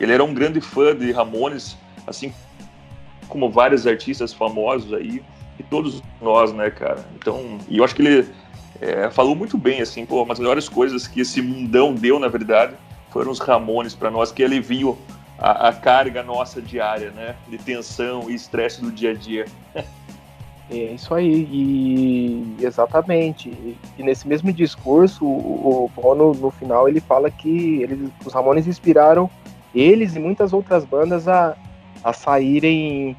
[0.01, 2.33] Ele era um grande fã de Ramones, assim
[3.29, 5.23] como vários artistas famosos aí,
[5.59, 7.07] e todos nós, né, cara?
[7.15, 8.29] Então, e eu acho que ele
[8.81, 12.29] é, falou muito bem, assim, pô, uma das melhores coisas que esse mundão deu, na
[12.29, 12.75] verdade,
[13.11, 14.99] foram os Ramones para nós, que aliviam
[15.39, 17.35] a, a, carga nossa diária, né?
[17.49, 19.47] De tensão e estresse do dia a dia.
[20.71, 23.51] É isso aí, e exatamente.
[23.51, 28.67] E, nesse mesmo discurso, o, o Bono, no final, ele fala que eles, os Ramones
[28.67, 29.29] inspiraram
[29.75, 31.57] eles e muitas outras bandas a,
[32.03, 33.17] a saírem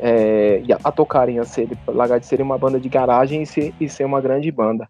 [0.00, 3.74] é, a, a tocarem, a ser, largar de serem uma banda de garagem e ser,
[3.80, 4.88] e ser uma grande banda.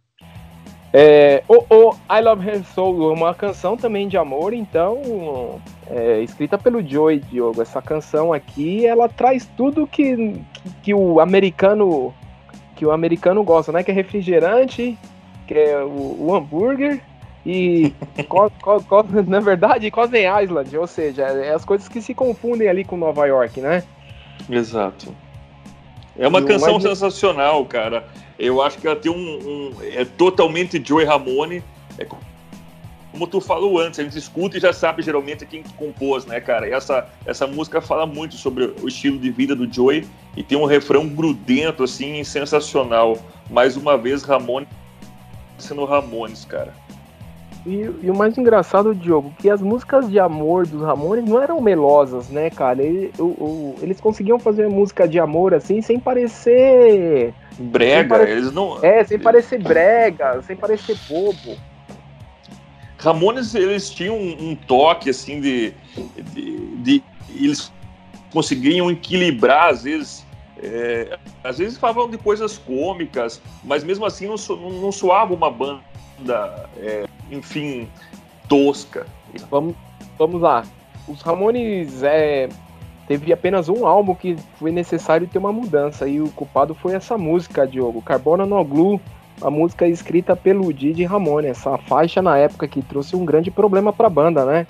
[0.93, 6.21] É, o, o I Love Her Soul é uma canção também de amor, então, é,
[6.21, 7.61] escrita pelo Joey Diogo.
[7.61, 10.17] Essa canção aqui, ela traz tudo que,
[10.53, 12.15] que, que, o americano
[12.75, 13.83] que o americano gosta, né?
[13.83, 14.99] Que é refrigerante,
[15.47, 17.01] que é o, o hambúrguer
[17.47, 17.95] e,
[18.29, 22.69] co, co, co, na verdade, Cousin Island, ou seja, é as coisas que se confundem
[22.69, 23.85] ali com Nova York, né?
[24.51, 25.15] Exato.
[26.19, 28.05] É uma e canção sensacional, cara.
[28.39, 31.63] Eu acho que ela tem um, um é totalmente Joey Ramone.
[31.99, 32.07] É
[33.17, 36.69] como tu falou antes, a gente escuta e já sabe geralmente quem compôs, né, cara?
[36.69, 40.59] E essa, essa música fala muito sobre o estilo de vida do Joey e tem
[40.59, 43.17] um refrão grudento, assim, sensacional.
[43.49, 44.69] Mais uma vez, Ramone
[45.59, 46.75] sendo Ramones, cara.
[47.67, 51.61] E, e, o mais engraçado, Diogo, que as músicas de amor dos Ramones não eram
[51.61, 52.81] melosas, né, cara?
[52.81, 57.35] Ele, o, o, eles conseguiam fazer música de amor assim sem parecer.
[57.59, 58.79] Brega, sem eles não.
[58.85, 61.59] É, sem parecer brega, sem parecer bobo.
[62.99, 65.75] Ramones, eles tinham um, um toque, assim, de,
[66.33, 67.73] de, de, Eles
[68.33, 70.25] conseguiam equilibrar, às vezes.
[70.63, 75.51] É, às vezes falavam de coisas cômicas, mas mesmo assim não, não, não soava uma
[75.51, 75.83] banda
[76.79, 77.89] é, enfim,
[78.49, 79.07] tosca.
[79.51, 79.75] Vamos,
[80.19, 80.65] vamos lá.
[81.09, 82.49] Os Ramones é,
[83.07, 87.17] teve apenas um álbum que foi necessário ter uma mudança e o culpado foi essa
[87.17, 89.01] música, Diogo, Carbona no Glue,
[89.41, 93.93] a música escrita pelo Didi Ramone, essa faixa na época que trouxe um grande problema
[93.93, 94.67] para a banda, né?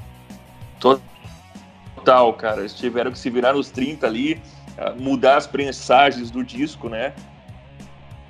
[0.81, 4.41] Total, cara, eles tiveram que se virar nos 30 ali,
[4.99, 7.15] mudar as prensagens do disco, né?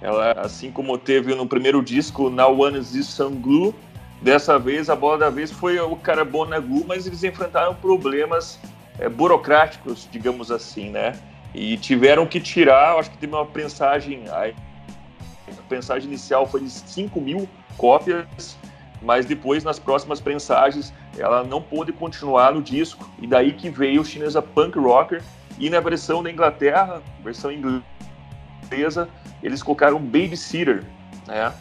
[0.01, 3.75] Ela, assim como teve no primeiro disco, Now One Is Some Glue,
[4.21, 8.59] dessa vez a bola da vez foi o Carbona Glue, mas eles enfrentaram problemas
[8.99, 11.19] é, burocráticos, digamos assim, né?
[11.55, 14.53] E tiveram que tirar, acho que teve uma prensagem, a
[15.69, 18.59] prensagem inicial foi de 5 mil cópias,
[19.01, 24.03] mas depois, nas próximas prensagens, ela não pôde continuar no disco, e daí que veio
[24.03, 25.23] o chinesa Punk Rocker,
[25.59, 29.09] e na versão da Inglaterra, versão inglesa,
[29.43, 30.85] eles colocaram Babysitter,
[31.27, 31.53] né?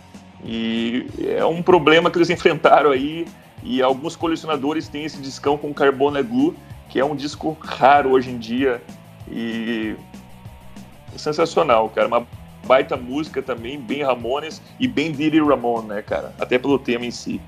[0.45, 3.25] E é um problema que eles enfrentaram aí,
[3.63, 6.55] e alguns colecionadores têm esse discão com Carbona Glue,
[6.89, 8.81] que é um disco raro hoje em dia,
[9.29, 9.95] e
[11.13, 12.27] é sensacional, cara, uma
[12.65, 16.33] baita música também, bem Ramones e bem Diddy Ramon, né, cara?
[16.39, 17.39] Até pelo tema em si.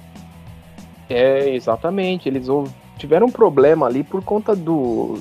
[1.10, 2.27] É, exatamente.
[2.27, 2.47] Eles
[2.97, 5.19] tiveram um problema ali por conta do.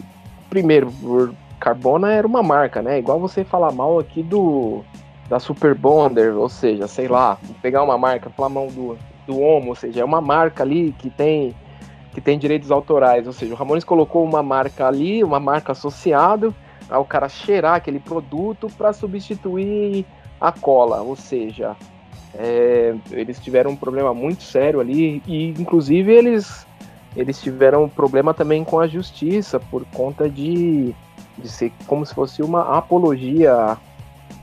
[0.51, 0.93] Primeiro,
[1.59, 2.99] Carbona era uma marca, né?
[2.99, 4.85] Igual você falar mal aqui do
[5.29, 9.71] da Super Bonder, ou seja, sei lá, pegar uma marca, falar mão do, do Homo,
[9.71, 11.55] ou seja, é uma marca ali que tem
[12.13, 16.51] que tem direitos autorais, ou seja, o Ramones colocou uma marca ali, uma marca associada
[16.89, 20.07] ao cara cheirar aquele produto para substituir
[20.41, 21.77] a cola, ou seja,
[22.35, 26.67] é, eles tiveram um problema muito sério ali e inclusive eles
[27.15, 30.95] eles tiveram um problema também com a justiça por conta de,
[31.39, 33.79] de ser como se fosse uma apologia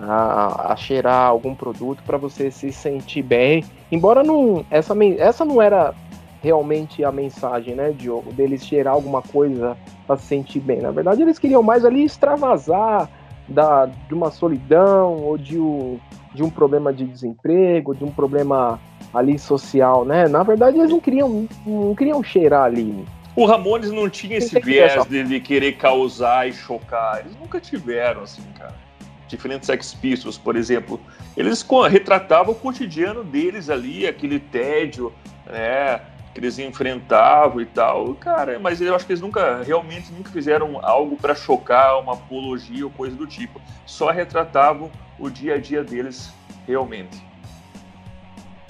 [0.08, 3.64] a, a cheirar algum produto para você se sentir bem.
[3.92, 5.94] Embora não essa essa não era
[6.42, 8.34] realmente a mensagem, né, Diogo?
[8.34, 10.82] Deles gerar alguma coisa para se sentir bem.
[10.82, 13.10] Na verdade, eles queriam mais ali extravasar
[13.48, 15.98] da, de uma solidão ou de um,
[16.34, 18.80] de um problema de desemprego, de um problema
[19.14, 20.28] ali social, né?
[20.28, 23.06] Na verdade, eles não queriam, não queriam cheirar ali.
[23.36, 27.22] O Ramones não tinha esse viés de querer causar e chocar.
[27.22, 28.83] Eles nunca tiveram, assim, cara.
[29.36, 31.02] Diferentes Sex Pistols, por exemplo.
[31.36, 35.12] Eles retratavam o cotidiano deles ali, aquele tédio,
[35.46, 36.02] né?
[36.34, 38.14] Que eles enfrentavam e tal.
[38.16, 42.86] Cara, mas eu acho que eles nunca, realmente, nunca fizeram algo para chocar, uma apologia
[42.86, 43.60] ou coisa do tipo.
[43.86, 46.32] Só retratavam o dia a dia deles,
[46.68, 47.24] realmente.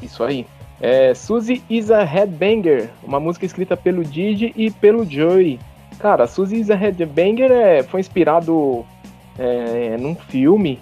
[0.01, 0.45] Isso aí.
[0.79, 5.59] É, Suzy is a Headbanger, uma música escrita pelo Didi e pelo Joey.
[5.99, 8.85] Cara, Suzy is a Headbanger é, foi inspirado
[9.37, 10.79] é, num filme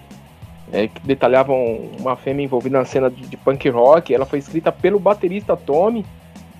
[0.72, 4.14] é, que detalhava uma fêmea envolvida na cena de, de, punk rock.
[4.14, 6.04] Ela foi escrita pelo baterista Tommy.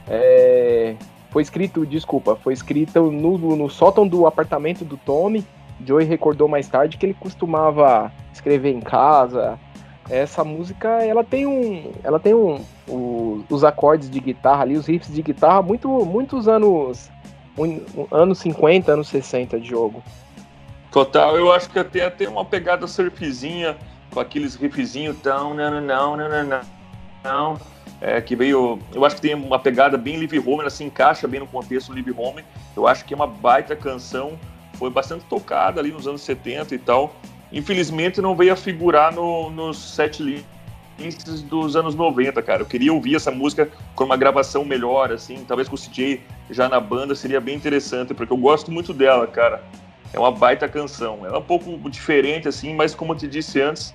[0.09, 0.95] É,
[1.31, 5.45] foi escrito, desculpa, foi escrita no, no sótão do apartamento do Tommy.
[5.85, 9.59] Joey recordou mais tarde que ele costumava escrever em casa,
[10.11, 12.61] essa música ela tem um ela tem um,
[13.49, 17.11] os acordes de guitarra ali os riffs de guitarra muito muitos anos
[17.57, 20.03] um, anos 50 anos 60 de jogo
[20.93, 23.77] total eu acho que até tem uma pegada surfzinha
[24.13, 26.61] com aqueles riffzinhos tão não não não não
[27.25, 27.61] não
[28.01, 31.27] é, que veio eu acho que tem uma pegada bem Live Home ela se encaixa
[31.27, 32.45] bem no contexto Live Home
[32.77, 34.39] eu acho que é uma baita canção
[34.75, 37.17] foi bastante tocada ali nos anos 70 e tal
[37.53, 42.63] infelizmente não veio a figurar no, nos set lists dos anos 90, cara.
[42.63, 46.69] Eu queria ouvir essa música com uma gravação melhor, assim, talvez com o CJ já
[46.69, 49.63] na banda seria bem interessante, porque eu gosto muito dela, cara.
[50.13, 51.25] É uma baita canção.
[51.25, 53.95] Ela é um pouco diferente, assim, mas como eu te disse antes,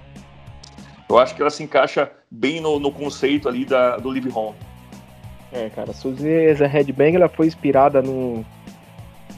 [1.10, 4.56] eu acho que ela se encaixa bem no, no conceito ali da, do Live Home.
[5.51, 6.27] É, cara, Suzy
[6.62, 8.43] a Headbang ela foi inspirada num,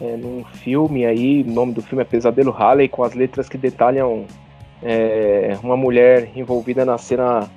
[0.02, 3.58] é, num filme aí, o nome do filme é Pesadelo Halley, com as letras que
[3.58, 4.26] detalham
[4.82, 7.50] é, uma mulher envolvida na cena,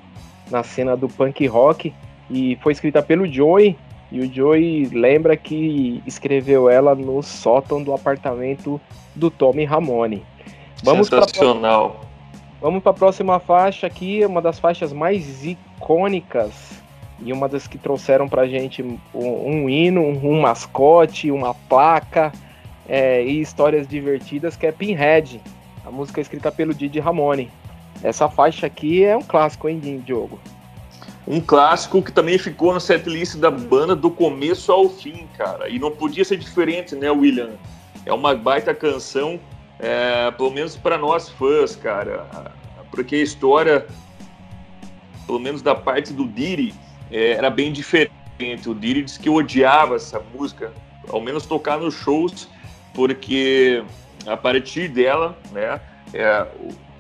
[0.51, 1.95] na cena do punk rock,
[2.31, 3.77] e foi escrita pelo Joey,
[4.13, 8.79] e o Joey lembra que escreveu ela no sótão do apartamento
[9.15, 10.23] do Tommy Ramone.
[10.85, 11.91] Vamos Sensacional.
[11.91, 12.09] Pra,
[12.61, 16.53] vamos para a próxima faixa aqui, uma das faixas mais icônicas
[17.21, 22.33] e uma das que trouxeram pra gente um, um hino, um, mascote, uma placa
[22.87, 25.41] é, e histórias divertidas, que é Pinhead,
[25.87, 27.51] a música escrita pelo Didi Ramone.
[28.03, 30.39] Essa faixa aqui é um clássico, hein, Diogo?
[31.27, 35.69] Um clássico que também ficou no setlist da banda do começo ao fim, cara.
[35.69, 37.51] E não podia ser diferente, né, William?
[38.05, 39.39] É uma baita canção,
[39.79, 42.27] é, pelo menos para nós fãs, cara.
[42.91, 43.87] Porque a história,
[45.27, 46.75] pelo menos da parte do Didi,
[47.11, 48.13] é, era bem diferente.
[48.67, 50.73] O Diri disse que odiava essa música,
[51.09, 52.49] ao menos tocar nos shows,
[52.93, 53.85] porque
[54.27, 55.81] a partir dela, né,
[56.13, 56.47] é,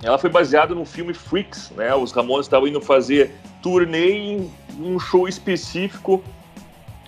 [0.03, 1.95] ela foi baseada no filme Freaks, né?
[1.95, 6.23] Os Ramones estavam indo fazer turnê em um show específico,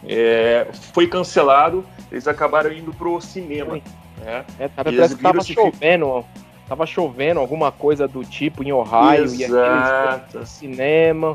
[0.06, 3.80] é, foi cancelado, eles acabaram indo pro cinema.
[4.18, 4.44] Né?
[4.58, 6.24] É, parece que tava chovendo,
[6.68, 9.40] tava chovendo alguma coisa do tipo em Ohio Exato.
[9.40, 11.34] e aqueles cinema.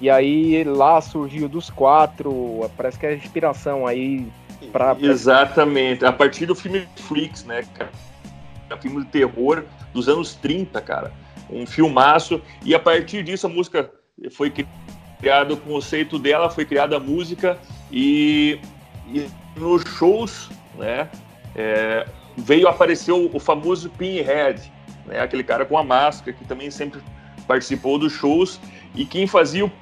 [0.00, 4.28] E aí lá surgiu dos quatro, parece que é a inspiração aí
[4.70, 7.90] para Exatamente, a partir do filme Freaks, né, cara?
[8.70, 11.12] É um filme de terror dos anos 30, cara.
[11.50, 12.40] Um filmaço.
[12.64, 13.90] E a partir disso a música
[14.30, 14.52] foi
[15.18, 17.58] criado o conceito dela, foi criada a música
[17.90, 18.60] e,
[19.06, 19.26] e
[19.56, 21.08] nos shows, né,
[21.54, 24.72] é, veio aparecer o, o, famoso Pinhead,
[25.06, 27.00] né, aquele cara com a máscara que também sempre
[27.46, 28.60] participou dos shows
[28.94, 29.72] e quem fazia o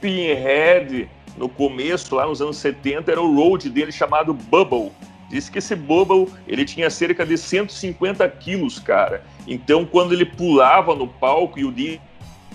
[0.00, 4.92] Pinhead, no começo, lá nos anos 70, era o road dele chamado Bubble.
[5.30, 9.22] Diz que esse Bubble, ele tinha cerca de 150 quilos, cara.
[9.46, 11.70] Então, quando ele pulava no palco e o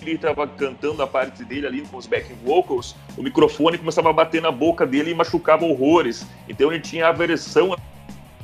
[0.02, 4.14] ele estava cantando a parte dele ali com os backing vocals, o microfone começava a
[4.14, 6.28] bater na boca dele e machucava horrores.
[6.48, 7.78] Então ele tinha aversão a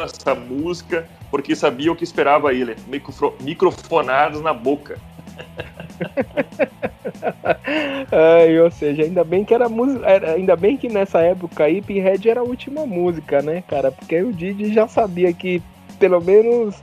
[0.03, 2.75] essa música porque sabia o que esperava ele,
[3.41, 4.97] microfonados na boca.
[8.11, 10.05] Ai, ou seja, ainda bem que era música.
[10.33, 13.91] Ainda bem que nessa época aí Pinhead era a última música, né, cara?
[13.91, 15.61] Porque o Didi já sabia que
[15.99, 16.81] pelo menos.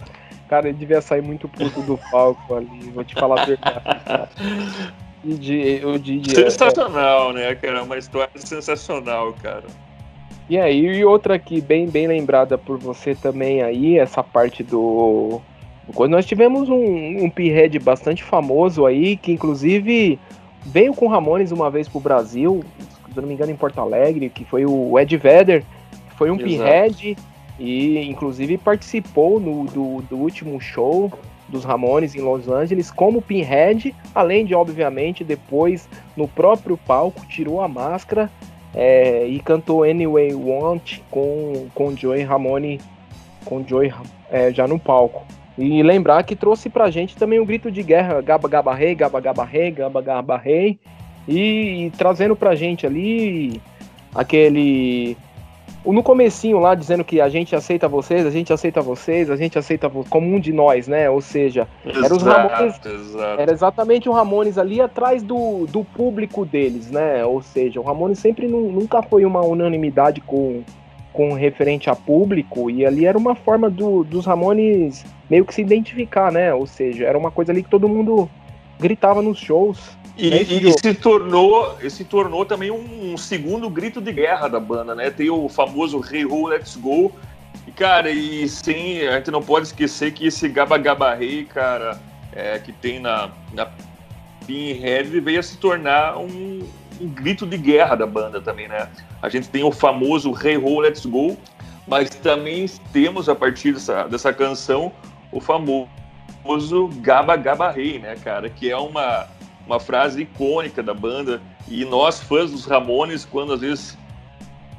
[0.48, 4.30] Cara, ele devia sair muito puto do palco ali, vou te falar a verdade.
[5.22, 7.82] Didi, o Didi sensacional, é, né, cara?
[7.82, 9.64] Uma história sensacional, cara.
[10.48, 15.42] E aí, e outra aqui, bem, bem lembrada por você também aí, essa parte do
[15.94, 20.18] quando nós tivemos um, um Pinhead bastante famoso aí, que inclusive
[20.64, 22.62] veio com Ramones uma vez pro Brasil.
[23.08, 26.34] se não me engano, em Porto Alegre, que foi o Ed Vedder, que foi um
[26.34, 26.48] Exato.
[26.48, 27.16] pinhead
[27.58, 31.10] e inclusive participou no, do, do último show
[31.48, 37.60] dos Ramones em Los Angeles como pinhead, além de, obviamente, depois no próprio palco tirou
[37.62, 38.30] a máscara
[38.74, 42.80] é, e cantou Anyway Want com, com Joey Ramone,
[43.44, 43.92] com Joey
[44.30, 45.24] é, já no palco.
[45.58, 49.20] E lembrar que trouxe pra gente também um grito de guerra, Gaba Gaba Rei, Gaba
[49.20, 50.78] Gaba Rei, Gaba Gaba Rei,
[51.26, 53.60] e, e trazendo pra gente ali
[54.14, 55.16] aquele
[55.84, 59.58] no comecinho lá dizendo que a gente aceita vocês, a gente aceita vocês, a gente
[59.58, 61.08] aceita como um de nós, né?
[61.08, 63.40] Ou seja, era os Ramones, exato.
[63.40, 67.24] era exatamente o Ramones ali atrás do, do público deles, né?
[67.24, 70.62] Ou seja, o Ramones sempre nu- nunca foi uma unanimidade com,
[71.12, 75.60] com referente a público e ali era uma forma do, dos Ramones meio que se
[75.62, 76.52] identificar, né?
[76.54, 78.28] Ou seja, era uma coisa ali que todo mundo
[78.78, 79.96] gritava nos shows.
[80.16, 84.12] E, né, e- e se tornou, e se tornou também um, um segundo grito de
[84.12, 85.10] guerra da banda, né?
[85.10, 87.12] Tem o famoso Hey Ho, Let's Go.
[87.66, 92.00] E, cara, e sim, a gente não pode esquecer que esse Gaba Gaba Hey, cara,
[92.32, 93.68] é, que tem na, na
[94.46, 96.60] Pinhead, veio a se tornar um,
[97.00, 98.88] um grito de guerra da banda também, né?
[99.22, 101.36] A gente tem o famoso Hey Ho, Let's Go,
[101.86, 104.92] mas também temos, a partir dessa, dessa canção,
[105.32, 105.88] o famoso
[107.00, 108.48] Gaba Gaba Hey, né, cara?
[108.50, 109.26] Que é uma
[109.68, 111.40] uma frase icônica da banda.
[111.68, 113.98] E nós, fãs dos Ramones, quando às vezes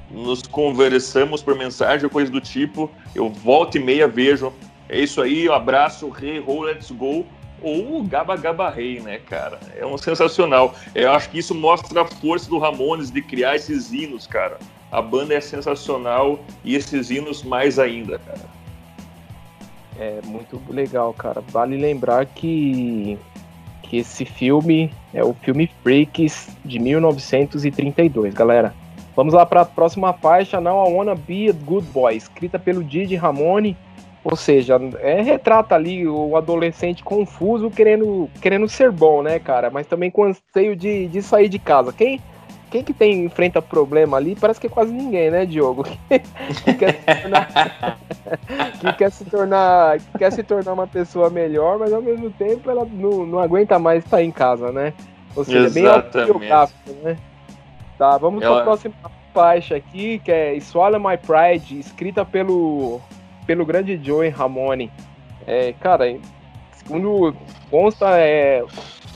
[0.09, 4.51] nos conversamos por mensagem ou coisa do tipo, eu volto e meia vejo.
[4.89, 7.23] É isso aí, um abraço, Rei, Ho, Let's Go.
[7.61, 9.59] Ou o Gaba Gaba Rei, né, cara?
[9.75, 10.73] É um sensacional.
[10.93, 14.57] Eu acho que isso mostra a força do Ramones de criar esses hinos, cara.
[14.91, 18.59] A banda é sensacional e esses hinos mais ainda, cara.
[19.99, 21.43] É muito legal, cara.
[21.49, 23.17] Vale lembrar que,
[23.83, 28.73] que esse filme é o filme Freaks de 1932, galera.
[29.15, 32.81] Vamos lá para a próxima faixa, Now I Wanna Be a Good Boy, escrita pelo
[32.81, 33.75] Didi Ramone.
[34.23, 39.69] Ou seja, é, retrata ali o adolescente confuso querendo, querendo ser bom, né, cara?
[39.69, 41.93] Mas também com anseio de, de sair de casa.
[41.93, 42.19] Quem,
[42.69, 44.35] quem que tem enfrenta problema ali?
[44.35, 45.85] Parece que é quase ninguém, né, Diogo?
[46.65, 47.47] que quer se tornar,
[48.81, 52.69] que quer se tornar, que quer se tornar uma pessoa melhor, mas ao mesmo tempo
[52.69, 54.93] ela não, não aguenta mais estar em casa, né?
[55.33, 56.17] Ou seja, é bem Exatamente.
[56.17, 57.17] autobiográfico, né?
[57.97, 58.93] Tá, vamos para Ela- a próxima
[59.33, 62.99] faixa aqui, que é Swallow My Pride, escrita pelo,
[63.49, 64.91] pelo grande Joey Ramone.
[65.47, 66.15] É, cara,
[66.73, 67.35] segundo
[67.71, 68.63] consta, é,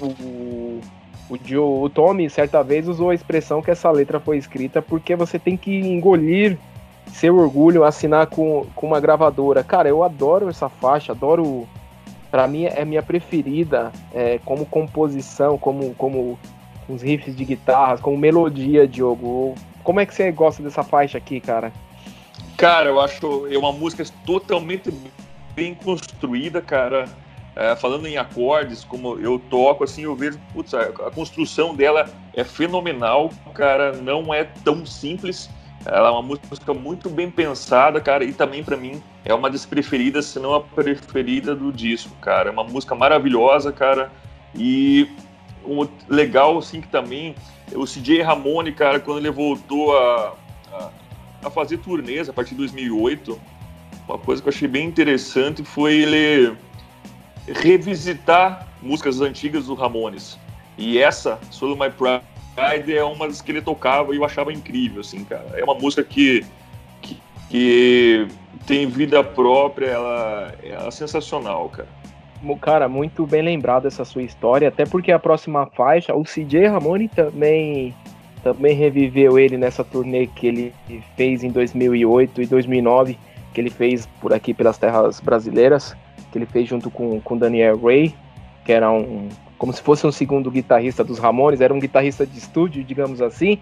[0.01, 0.81] o,
[1.29, 5.15] o, Joe, o Tommy certa vez usou a expressão que essa letra foi escrita porque
[5.15, 6.57] você tem que engolir
[7.11, 9.63] seu orgulho, assinar com, com uma gravadora.
[9.63, 11.67] Cara, eu adoro essa faixa, adoro.
[12.31, 16.39] Pra mim é minha preferida é, como composição, como, como
[16.89, 19.53] uns riffs de guitarras, como melodia, Diogo.
[19.83, 21.71] Como é que você gosta dessa faixa aqui, cara?
[22.57, 24.91] Cara, eu acho é uma música totalmente
[25.55, 27.05] bem construída, cara.
[27.55, 32.09] É, falando em acordes, como eu toco, assim, eu vejo, putz, a, a construção dela
[32.33, 35.49] é fenomenal, cara, não é tão simples.
[35.85, 39.65] Ela é uma música muito bem pensada, cara, e também pra mim é uma das
[39.65, 42.49] preferidas, se não a preferida do disco, cara.
[42.49, 44.11] É uma música maravilhosa, cara.
[44.55, 45.09] E
[45.63, 47.35] o legal, assim, que também
[47.73, 50.33] o CJ Ramone, cara, quando ele voltou a,
[50.71, 50.89] a,
[51.43, 53.39] a fazer turnês a partir de 2008,
[54.07, 56.55] uma coisa que eu achei bem interessante foi ele
[57.47, 60.37] revisitar músicas antigas do Ramones.
[60.77, 65.01] E essa, Solo My Pride, é uma das que ele tocava e eu achava incrível,
[65.01, 65.45] assim, cara.
[65.53, 66.45] É uma música que,
[67.01, 67.17] que,
[67.49, 68.27] que
[68.65, 71.87] tem vida própria, ela, ela é sensacional, cara.
[72.59, 77.07] Cara, muito bem lembrado essa sua história, até porque a próxima faixa, o CJ Ramone
[77.07, 77.95] também
[78.43, 80.73] também reviveu ele nessa turnê que ele
[81.15, 83.17] fez em 2008 e 2009,
[83.53, 85.95] que ele fez por aqui pelas terras brasileiras,
[86.31, 88.13] que ele fez junto com com Daniel Ray,
[88.65, 92.37] que era um como se fosse um segundo guitarrista dos Ramones, era um guitarrista de
[92.37, 93.59] estúdio, digamos assim.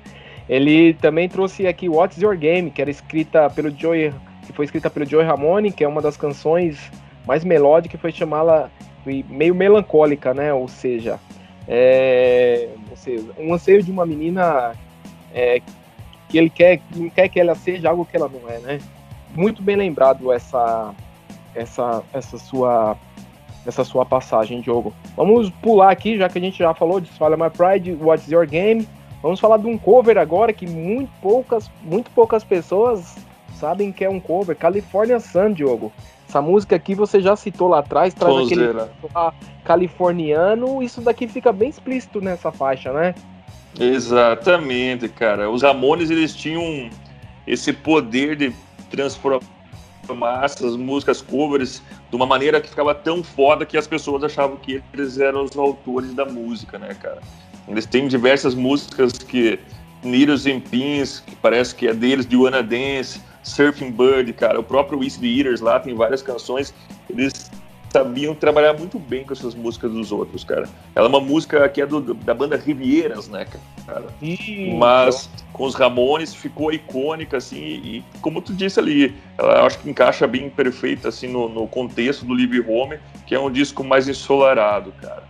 [0.50, 4.12] Ele também trouxe aqui What's Your Game, que era escrita pelo Joey,
[4.48, 6.92] que foi escrita pelo Joey Ramone, que é uma das canções
[7.28, 8.72] mais melódica, foi chamá-la
[9.06, 10.52] meio melancólica, né?
[10.52, 11.20] Ou seja,
[11.74, 12.68] é,
[13.38, 14.74] um anseio de uma menina
[15.34, 15.62] é,
[16.28, 18.80] que ele quer, que não quer que ela seja algo que ela não é, né?
[19.34, 20.94] Muito bem lembrado essa
[21.56, 22.98] essa essa sua
[23.66, 24.94] essa sua passagem, Diogo.
[25.16, 28.46] Vamos pular aqui, já que a gente já falou de Swallow My Pride, What's Your
[28.46, 28.86] Game.
[29.22, 33.16] Vamos falar de um cover agora que muito poucas, muito poucas pessoas
[33.62, 35.94] sabem que é um cover, California Sun, Diogo.
[36.28, 38.92] Essa música aqui você já citou lá atrás, traz aquele Sonzeira.
[39.14, 39.34] ah,
[39.64, 43.14] californiano, isso daqui fica bem explícito nessa faixa, né?
[43.80, 45.50] Exatamente, cara.
[45.50, 46.90] Os Ramones eles tinham
[47.46, 48.54] esse poder de
[48.90, 54.58] transformar essas músicas covers de uma maneira que ficava tão foda que as pessoas achavam
[54.58, 57.22] que eles eram os autores da música, né, cara?
[57.68, 59.60] Eles têm diversas músicas que
[60.04, 64.64] Needles and Pins, que parece que é deles, de Wanna Dance, Surfing Bird, cara, o
[64.64, 66.74] próprio Whiskey Eaters lá tem várias canções.
[67.10, 67.50] Eles
[67.92, 70.68] sabiam trabalhar muito bem com essas músicas dos outros, cara.
[70.96, 73.46] Ela é uma música que é do, da banda Rivieras, né,
[73.86, 74.08] cara?
[74.78, 79.90] Mas com os Ramones ficou icônica, assim, e como tu disse ali, ela acho que
[79.90, 84.08] encaixa bem perfeita, assim, no, no contexto do Live Home, que é um disco mais
[84.08, 85.24] ensolarado, cara.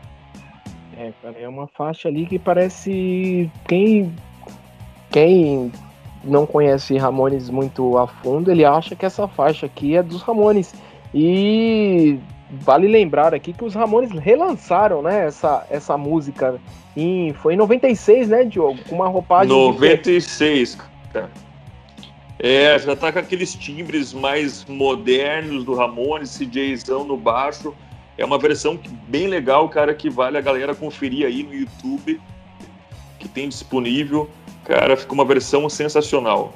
[0.98, 4.14] É, cara, é uma faixa ali que parece quem
[5.10, 5.72] quem
[6.24, 10.74] não conhece Ramones muito a fundo, ele acha que essa faixa aqui é dos Ramones.
[11.14, 12.20] E
[12.50, 16.60] vale lembrar aqui que os Ramones relançaram, né, essa, essa música
[16.96, 18.80] em, foi em 96, né, Diogo?
[18.88, 20.78] Com uma roupagem 96,
[21.14, 21.30] cara.
[22.44, 27.74] É, já tá com aqueles timbres mais modernos do Ramones, CJzão no baixo.
[28.18, 32.20] É uma versão bem legal, cara, que vale a galera conferir aí no YouTube,
[33.20, 34.28] que tem disponível.
[34.66, 36.54] Cara, ficou uma versão sensacional.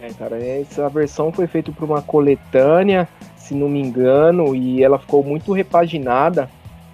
[0.00, 3.08] É, cara, essa versão foi feita por uma coletânea
[3.50, 6.48] se não me engano, e ela ficou muito repaginada.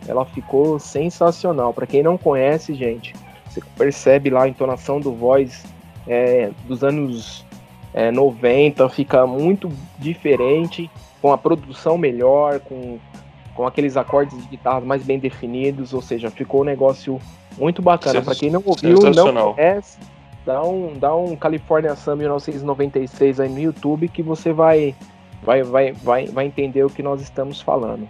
[0.08, 1.74] Ela ficou sensacional.
[1.74, 3.14] Para quem não conhece, gente,
[3.46, 5.66] você percebe lá a entonação do voz
[6.08, 7.44] é, dos anos
[7.92, 10.90] é, 90, fica muito diferente,
[11.20, 12.98] com a produção melhor, com,
[13.54, 17.20] com aqueles acordes de guitarra mais bem definidos, ou seja, ficou um negócio
[17.58, 18.22] muito bacana.
[18.22, 19.98] Para quem não ouviu, não conhece,
[20.44, 24.94] dá um, dá um California Sun 1996 aí no YouTube que você vai
[25.42, 28.08] vai, vai, vai, vai entender o que nós estamos falando.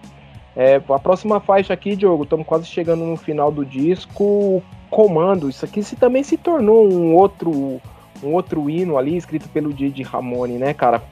[0.56, 4.62] É, a próxima faixa aqui, Diogo, estamos quase chegando no final do disco.
[4.88, 7.80] Comando, isso aqui se, também se tornou um outro
[8.22, 11.02] um outro hino ali escrito pelo Didi Ramone, né, cara?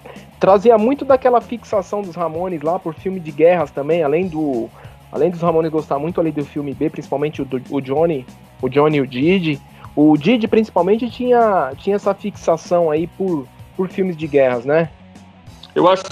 [0.40, 4.70] Trazia muito daquela fixação dos Ramones lá por filme de guerras também, além do
[5.14, 8.26] além dos Ramones gostar muito ali do filme B, principalmente o, do, o Johnny,
[8.60, 9.60] o Johnny e o Didi.
[9.94, 13.46] O Didi principalmente tinha tinha essa fixação aí por
[13.76, 14.90] por filmes de guerras, né?
[15.72, 16.02] Eu acho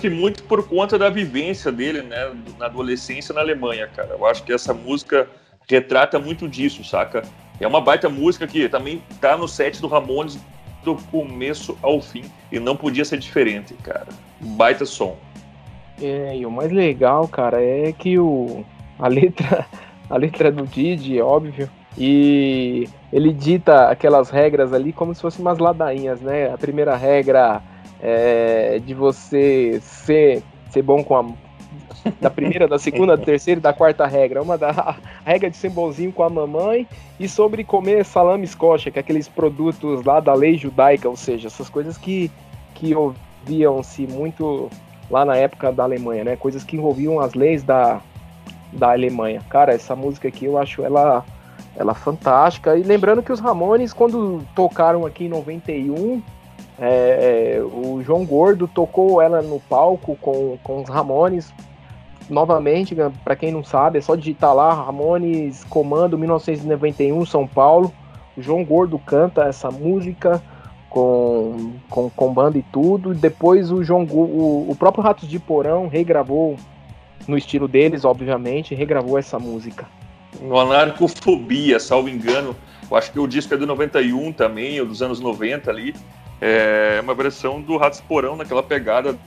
[0.00, 4.10] que muito por conta da vivência dele, né, na adolescência na Alemanha, cara.
[4.18, 5.28] Eu acho que essa música
[5.68, 7.22] retrata muito disso, saca?
[7.60, 10.38] É uma baita música que também tá no set do Ramones
[10.84, 14.06] do começo ao fim e não podia ser diferente, cara.
[14.40, 15.16] Baita som.
[16.00, 18.64] É, e o mais legal, cara, é que o
[18.98, 19.66] a letra
[20.08, 25.58] a letra do Didi, óbvio, e ele dita aquelas regras ali como se fossem umas
[25.58, 26.52] ladainhas, né?
[26.52, 27.62] A primeira regra
[28.00, 31.24] é, de você ser, ser bom com a.
[32.20, 34.42] Da primeira, da segunda, da terceira e da quarta regra.
[34.42, 34.96] Uma da
[35.26, 36.86] regra de ser bonzinho com a mamãe
[37.18, 41.48] e sobre comer salame escocha, que é aqueles produtos lá da lei judaica, ou seja,
[41.48, 42.30] essas coisas que,
[42.74, 44.70] que ouviam-se muito
[45.10, 46.36] lá na época da Alemanha, né?
[46.36, 48.00] Coisas que envolviam as leis da,
[48.72, 49.42] da Alemanha.
[49.48, 51.24] Cara, essa música aqui eu acho ela,
[51.76, 52.76] ela fantástica.
[52.76, 56.22] E lembrando que os Ramones, quando tocaram aqui em 91,
[56.78, 61.52] é, é, o João Gordo tocou ela no palco com, com os Ramones.
[62.28, 67.92] Novamente, né, para quem não sabe, é só digitar lá Ramones Comando 1991 São Paulo.
[68.36, 70.42] O João Gordo canta essa música
[70.88, 73.14] com, com, com banda e tudo.
[73.14, 76.56] Depois o João o, o próprio Ratos de Porão regravou
[77.26, 79.86] no estilo deles, obviamente, regravou essa música.
[80.40, 82.54] No Anarcofobia, salvo engano,
[82.90, 85.94] eu acho que o disco é do 91 também, ou dos anos 90 ali.
[86.40, 89.18] É uma versão do Ratos Porão, naquela pegada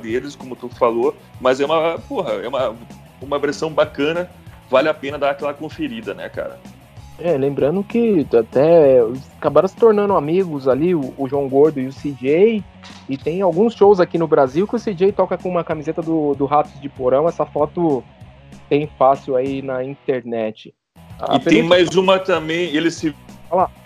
[0.00, 2.76] deles, como tu falou, mas é uma, porra, é uma,
[3.20, 4.30] uma versão bacana,
[4.70, 6.58] vale a pena dar aquela conferida, né, cara?
[7.18, 9.00] É, lembrando que até
[9.38, 12.62] acabaram se tornando amigos ali, o, o, João Gordo e o CJ,
[13.08, 16.34] e tem alguns shows aqui no Brasil que o CJ toca com uma camiseta do,
[16.34, 18.04] do Ratos de Porão, essa foto
[18.68, 20.74] tem fácil aí na internet.
[21.18, 23.14] A e tem mais uma também, eles se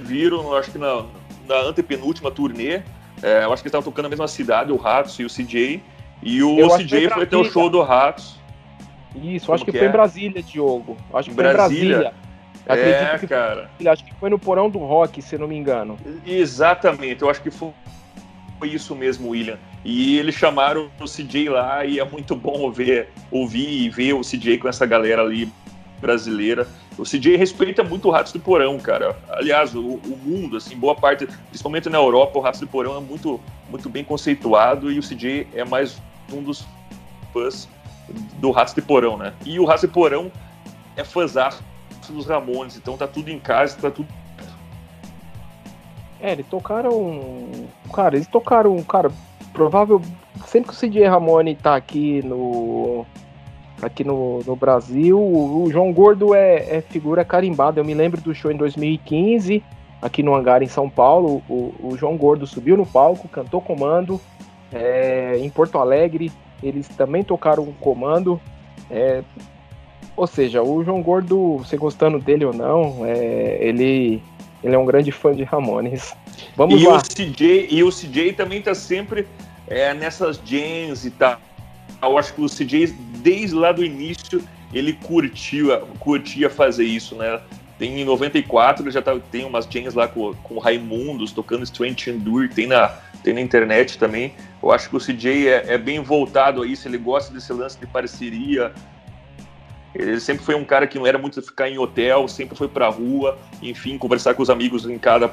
[0.00, 1.04] viram, acho que na,
[1.46, 2.82] da antepenúltima turnê.
[3.22, 5.82] É, eu acho que eles estavam tocando na mesma cidade, o Ratos e o CJ.
[6.22, 8.40] E o eu CJ foi, ter o show do Ratos.
[9.14, 9.90] Isso, acho que, que foi é?
[9.90, 10.96] em Brasília, Diogo.
[11.12, 11.66] Acho que Brasília.
[11.66, 12.29] foi em Brasília.
[12.78, 13.70] É, que cara.
[13.86, 15.98] Acho que foi no Porão do Rock, se não me engano.
[16.26, 17.70] Exatamente, eu acho que foi,
[18.58, 19.58] foi isso mesmo, William.
[19.84, 24.20] E eles chamaram o CJ lá e é muito bom ver, ouvir e ver o
[24.20, 25.50] CJ com essa galera ali
[26.00, 26.66] brasileira.
[26.98, 29.16] O CJ respeita muito o Ratos do Porão, cara.
[29.30, 33.00] Aliás, o, o, mundo, assim, boa parte, principalmente na Europa, o Ratos do Porão é
[33.00, 33.40] muito,
[33.70, 36.00] muito bem conceituado e o CJ é mais
[36.32, 36.66] um dos
[37.32, 37.68] fãs
[38.38, 39.32] do Ratos de Porão, né?
[39.46, 40.30] E o Ratos de Porão
[40.96, 41.62] é fãzaço
[42.10, 44.08] dos Ramones, então tá tudo em casa, tá tudo.
[46.20, 47.48] É, eles tocaram.
[47.92, 48.80] Cara, eles tocaram.
[48.82, 49.10] Cara,
[49.52, 50.00] provável.
[50.46, 53.06] Sempre que o CJ Ramone tá aqui no.
[53.80, 57.80] Aqui no, no Brasil, o João Gordo é, é figura carimbada.
[57.80, 59.64] Eu me lembro do show em 2015,
[60.02, 61.42] aqui no Hangar em São Paulo.
[61.48, 64.20] O, o João Gordo subiu no palco, cantou comando.
[64.70, 66.30] É, em Porto Alegre,
[66.62, 68.38] eles também tocaram comando.
[68.90, 69.22] É,
[70.20, 74.22] ou seja, o João Gordo, você gostando dele ou não, é, ele,
[74.62, 76.14] ele é um grande fã de Ramones.
[76.54, 76.98] Vamos e lá.
[76.98, 79.26] O CJ, e o CJ também tá sempre
[79.66, 81.40] é, nessas jams e tal.
[82.02, 82.88] Eu acho que o CJ,
[83.22, 84.42] desde lá do início,
[84.74, 87.40] ele curtia, curtia fazer isso, né?
[87.78, 92.10] Tem em 94, ele já tá, tem umas jams lá com, com Raimundos, tocando Strange
[92.10, 92.88] Endure, tem na,
[93.24, 94.34] tem na internet também.
[94.62, 97.78] Eu acho que o CJ é, é bem voltado a isso, ele gosta desse lance
[97.78, 98.70] de parceria,
[99.94, 102.88] ele sempre foi um cara que não era muito ficar em hotel, sempre foi pra
[102.88, 105.32] rua, enfim, conversar com os amigos em cada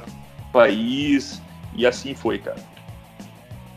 [0.51, 1.41] país,
[1.75, 2.57] e assim foi, cara.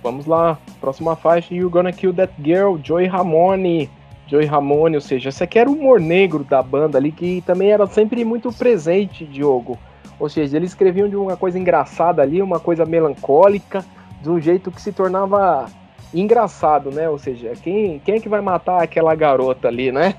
[0.02, 3.90] Vamos lá, próxima faixa, You Gonna Kill That Girl, Joey Ramone.
[4.26, 7.72] Joey Ramone, ou seja, esse aqui era o humor negro da banda ali, que também
[7.72, 9.76] era sempre muito presente, Diogo.
[10.20, 13.84] Ou seja, eles escreviam de uma coisa engraçada ali, uma coisa melancólica,
[14.22, 15.66] de um jeito que se tornava
[16.14, 17.08] engraçado, né?
[17.08, 20.14] Ou seja, quem, quem é que vai matar aquela garota ali, né?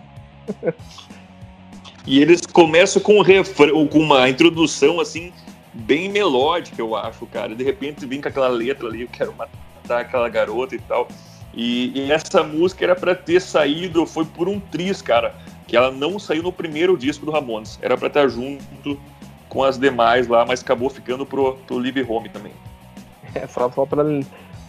[2.06, 5.32] E eles começam com refrão, com uma introdução assim
[5.74, 7.56] bem melódica, eu acho, cara.
[7.56, 11.08] De repente vem com aquela letra ali, eu quero matar aquela garota e tal.
[11.54, 15.36] E, e essa música era para ter saído, foi por um triz, cara,
[15.68, 17.78] que ela não saiu no primeiro disco do Ramones.
[17.82, 19.00] Era para estar junto
[19.50, 22.54] com as demais lá, mas acabou ficando pro, pro Live Home também.
[23.34, 24.04] É, só, só para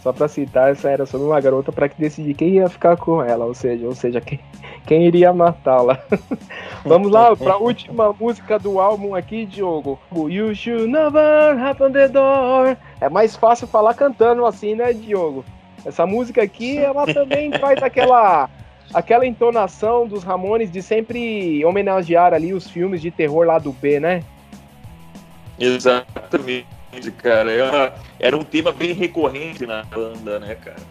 [0.03, 3.23] só para citar, essa era sobre uma garota para que decidir quem ia ficar com
[3.23, 4.37] ela, ou seja, ou seja, quem,
[4.85, 5.97] quem iria matá-la.
[6.83, 9.97] Vamos lá para a última música do álbum aqui, Diogo.
[10.13, 12.75] You should never open the door.
[12.99, 15.45] É mais fácil falar cantando assim, né, Diogo?
[15.85, 18.49] Essa música aqui, ela também faz aquela
[18.93, 24.01] aquela entonação dos Ramones de sempre homenagear ali os filmes de terror lá do B,
[24.01, 24.21] né?
[25.57, 26.72] Exatamente
[27.11, 27.51] cara.
[27.51, 30.81] Era, era um tema bem recorrente na banda, né, cara?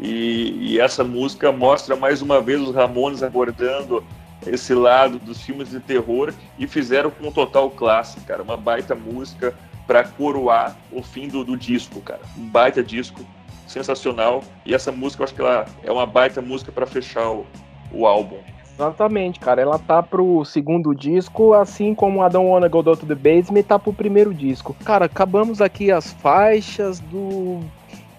[0.00, 4.04] E, e, essa música mostra mais uma vez os Ramones abordando
[4.46, 8.42] esse lado dos filmes de terror e fizeram com total clássico, cara.
[8.42, 9.54] Uma baita música
[9.86, 12.20] para coroar o fim do, do, disco, cara.
[12.36, 13.26] Um baita disco,
[13.66, 14.44] sensacional.
[14.64, 17.46] E essa música, eu acho que ela é uma baita música para fechar o,
[17.90, 18.38] o álbum.
[18.78, 19.60] Exatamente, cara.
[19.60, 23.64] Ela tá pro segundo disco, assim como a Don't Wanna Go Down to the Basement
[23.64, 24.72] tá pro primeiro disco.
[24.84, 27.58] Cara, acabamos aqui as faixas do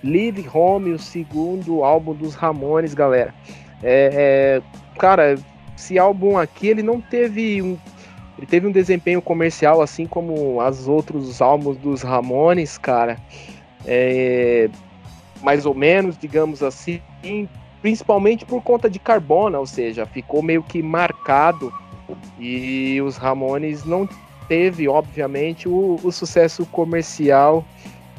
[0.04, 3.34] Live Home, o segundo álbum dos Ramones, galera.
[3.82, 5.36] É, é, cara,
[5.78, 7.78] esse álbum aqui, ele não teve um.
[8.38, 13.18] Ele teve um desempenho comercial, assim como os outros álbuns dos Ramones, cara.
[13.86, 14.70] É,
[15.42, 17.02] mais ou menos, digamos assim
[17.82, 21.74] principalmente por conta de Carbona, ou seja, ficou meio que marcado
[22.40, 24.08] e os Ramones não
[24.48, 27.64] teve, obviamente, o, o sucesso comercial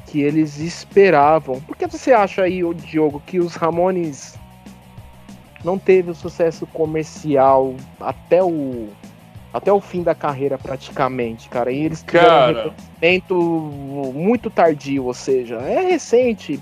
[0.06, 1.60] que eles esperavam.
[1.60, 4.38] Por que você acha aí, Diogo, que os Ramones
[5.64, 8.88] não teve o sucesso comercial até o
[9.52, 11.72] até o fim da carreira praticamente, cara.
[11.72, 12.74] E eles tiveram cara...
[13.32, 16.60] um muito tardio, ou seja, é recente,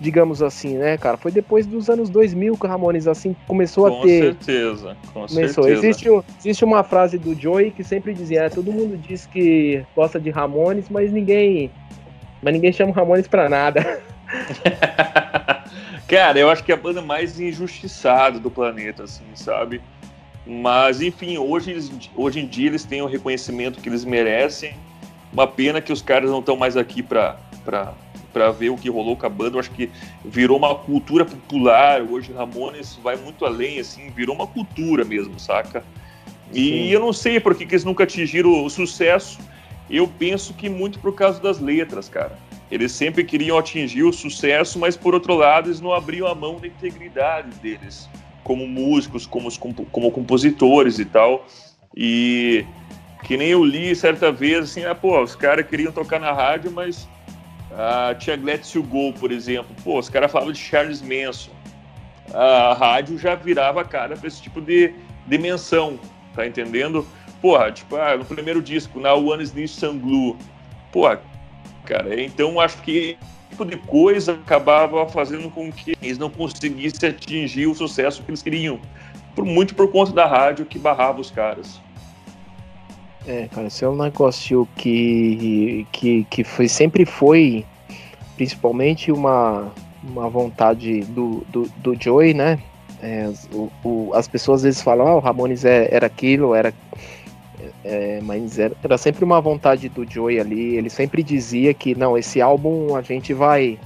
[0.00, 1.16] digamos assim, né, cara?
[1.16, 4.22] Foi depois dos anos 2000 que o Ramones assim começou com a ter.
[4.22, 5.64] Certeza, com começou.
[5.64, 5.86] certeza.
[5.86, 10.20] Existe, existe uma frase do Joey que sempre dizia, é, todo mundo diz que gosta
[10.20, 11.70] de Ramones, mas ninguém,
[12.42, 14.00] mas ninguém chama Ramones para nada.
[16.06, 19.80] cara, eu acho que é a banda mais injustiçada do planeta, assim, sabe?
[20.46, 24.74] Mas, enfim, hoje, hoje em dia eles têm o reconhecimento que eles merecem.
[25.32, 27.36] Uma pena que os caras não estão mais aqui para
[28.32, 29.56] para ver o que rolou com a banda.
[29.56, 29.90] Eu acho que
[30.24, 32.02] virou uma cultura popular.
[32.02, 35.84] Hoje Ramones vai muito além, assim, virou uma cultura mesmo, saca?
[36.52, 36.88] E Sim.
[36.88, 39.38] eu não sei por que, que eles nunca atingiram o sucesso.
[39.90, 42.38] Eu penso que muito por causa das letras, cara.
[42.70, 46.58] Eles sempre queriam atingir o sucesso, mas por outro lado, eles não abriam a mão
[46.58, 48.08] da integridade deles
[48.44, 49.50] como músicos, como,
[49.90, 51.46] como compositores e tal.
[51.96, 52.64] E
[53.24, 56.70] que nem eu li certa vez, assim, ah, pô, os caras queriam tocar na rádio,
[56.70, 57.08] mas
[57.78, 59.74] ah, tinha Glad to Go, por exemplo.
[59.84, 61.52] Pô, os caras falavam de Charles Manson.
[62.34, 64.92] A rádio já virava cara para esse tipo de
[65.26, 65.98] dimensão,
[66.34, 67.06] tá entendendo?
[67.40, 70.36] Porra, tipo, ah, no primeiro disco, na One is Niche Glue.
[70.90, 71.22] Porra,
[71.84, 73.16] cara, então acho que
[73.48, 78.42] tipo de coisa acabava fazendo com que eles não conseguissem atingir o sucesso que eles
[78.42, 78.80] queriam.
[79.34, 81.80] Por, muito por conta da rádio que barrava os caras.
[83.28, 87.62] É, cara, esse é um negócio que, que, que foi, sempre foi,
[88.36, 89.70] principalmente uma,
[90.02, 92.58] uma vontade do, do, do Joey, né?
[93.02, 96.72] É, o, o, as pessoas às vezes falam, ah, o Ramones é, era aquilo, era.
[97.84, 100.76] É, mas era, era, sempre uma vontade do Joey ali.
[100.76, 103.78] Ele sempre dizia que não, esse álbum a gente vai.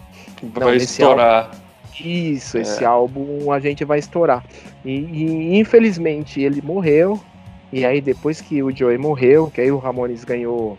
[0.55, 1.47] Vai não, estourar.
[1.47, 1.57] Álbum,
[2.01, 2.61] isso, é.
[2.61, 4.45] esse álbum a gente vai estourar.
[4.84, 7.20] E, e, infelizmente ele morreu.
[7.73, 10.79] E aí depois que o Joey morreu, que aí o Ramones ganhou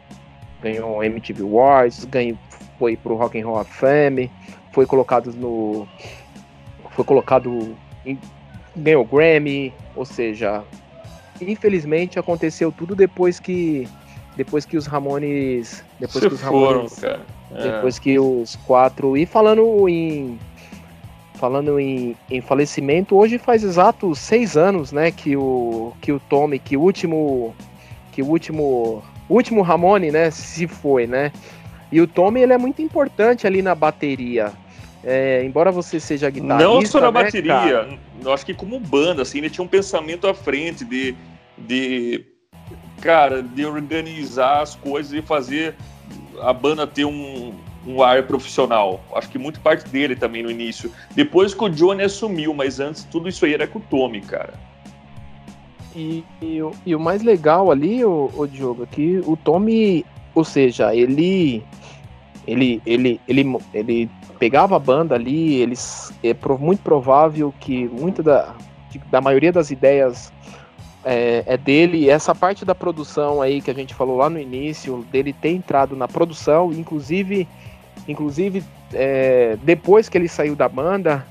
[0.62, 2.38] ganhou MTV Awards, ganhou,
[2.80, 4.32] foi pro Rock and Roll of Fame,
[4.72, 5.88] foi colocado no
[6.92, 7.76] foi colocado
[8.06, 8.18] em,
[8.76, 10.64] ganhou Grammy, ou seja,
[11.42, 13.88] infelizmente aconteceu tudo depois que
[14.38, 17.20] depois que os Ramones depois Se que os Ramones foram,
[17.56, 17.72] é.
[17.72, 20.40] depois que os quatro e falando em
[21.44, 26.58] falando em, em, falecimento, hoje faz exato seis anos, né, que o que o Tommy,
[26.58, 27.54] que o último
[28.14, 31.34] que o último o último Ramone, né, se foi, né?
[31.92, 34.54] E o Tommy ele é muito importante ali na bateria.
[35.04, 38.00] É, embora você seja guitarrista, não só na né, bateria, cara?
[38.24, 41.14] eu acho que como banda, assim, ele tinha um pensamento à frente de,
[41.58, 42.24] de
[43.02, 45.76] cara, de organizar as coisas e fazer
[46.42, 47.54] a banda ter um,
[47.86, 49.04] um ar profissional.
[49.14, 50.92] Acho que muito parte dele também no início.
[51.12, 54.54] Depois que o Johnny assumiu, mas antes tudo isso aí era com o Tommy, cara.
[55.96, 60.44] E, e, e o mais legal ali, o, o Diogo, é que o Tommy, ou
[60.44, 61.64] seja, ele
[62.48, 64.10] ele ele ele, ele
[64.40, 68.56] pegava a banda ali, eles é muito provável que muita da,
[69.12, 70.34] da maioria das ideias
[71.06, 72.10] é, é, dele.
[72.10, 75.96] Essa parte da produção aí que a gente falou lá no início, dele ter entrado
[75.96, 77.48] na produção, inclusive
[78.08, 81.26] Inclusive, é, depois que ele saiu da banda,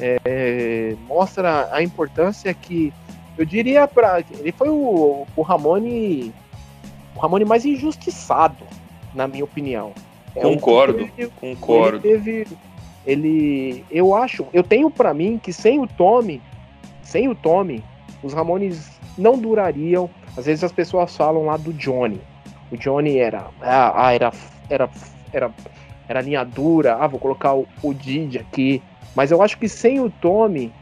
[0.00, 2.92] é, mostra a importância que
[3.36, 6.32] eu diria para ele foi o, o Ramone
[7.14, 8.64] o Ramone mais injustiçado,
[9.14, 9.92] na minha opinião.
[10.36, 12.06] É concordo, teve, concordo.
[12.06, 12.56] Ele teve,
[13.04, 16.40] ele, eu acho, eu tenho para mim que sem o Tommy,
[17.02, 17.82] sem o Tommy,
[18.22, 20.08] os Ramones não durariam.
[20.36, 22.20] Às vezes as pessoas falam lá do Johnny.
[22.70, 24.32] O Johnny era, ah, era,
[24.70, 24.90] era,
[25.32, 25.50] era
[26.08, 28.82] era linha dura, ah, vou colocar o, o Didi aqui.
[29.14, 30.72] Mas eu acho que sem o Tommy,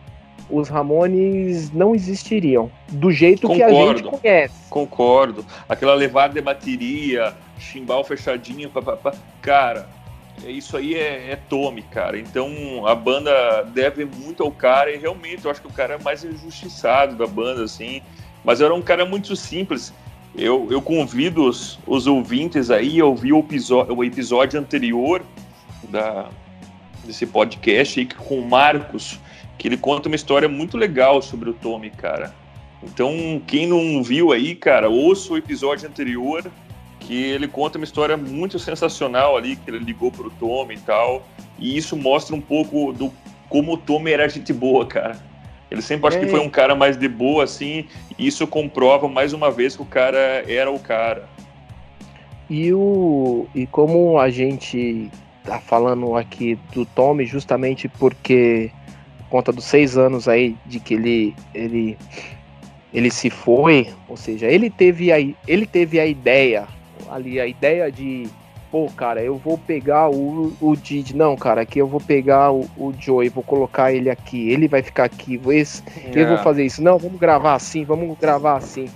[0.49, 2.70] os Ramones não existiriam.
[2.89, 3.74] Do jeito Concordo.
[3.74, 4.55] que a gente conhece.
[4.70, 5.45] Concordo.
[5.68, 9.12] Aquela levada de bateria, chimbal fechadinho, papapá.
[9.43, 9.89] Cara,
[10.45, 12.18] isso aí é, é Tommy, cara.
[12.18, 15.99] Então a banda deve muito ao cara e realmente eu acho que o cara é
[15.99, 18.03] mais injustiçado da banda, assim.
[18.45, 19.93] Mas era um cara muito simples.
[20.35, 25.22] Eu, eu convido os, os ouvintes aí a ouvir o episódio, o episódio anterior
[25.89, 26.29] da,
[27.05, 29.18] desse podcast aí com o Marcos,
[29.57, 32.35] que ele conta uma história muito legal sobre o Tommy, cara.
[32.83, 36.45] Então, quem não viu aí, cara, ouça o episódio anterior,
[37.01, 41.27] que ele conta uma história muito sensacional ali, que ele ligou pro Tommy e tal.
[41.59, 43.12] E isso mostra um pouco do
[43.49, 45.18] como o Tommy era gente boa, cara.
[45.71, 46.21] Ele sempre acho é.
[46.21, 47.87] que foi um cara mais de boa, assim,
[48.19, 51.29] e isso comprova mais uma vez que o cara era o cara.
[52.49, 55.11] E, o, e como a gente
[55.45, 58.71] tá falando aqui do Tommy, justamente porque
[59.19, 61.99] por conta dos seis anos aí de que ele, ele,
[62.95, 66.69] ele se foi, ou seja, ele teve a, ele teve a ideia,
[67.11, 68.29] ali, a ideia de
[68.77, 71.16] pô, cara, eu vou pegar o, o Didi.
[71.16, 74.83] Não, cara, aqui eu vou pegar o, o Joey, vou colocar ele aqui, ele vai
[74.83, 76.11] ficar aqui, vou esse, é.
[76.14, 76.83] eu vou fazer isso.
[76.83, 78.87] Não, vamos gravar assim, vamos gravar assim.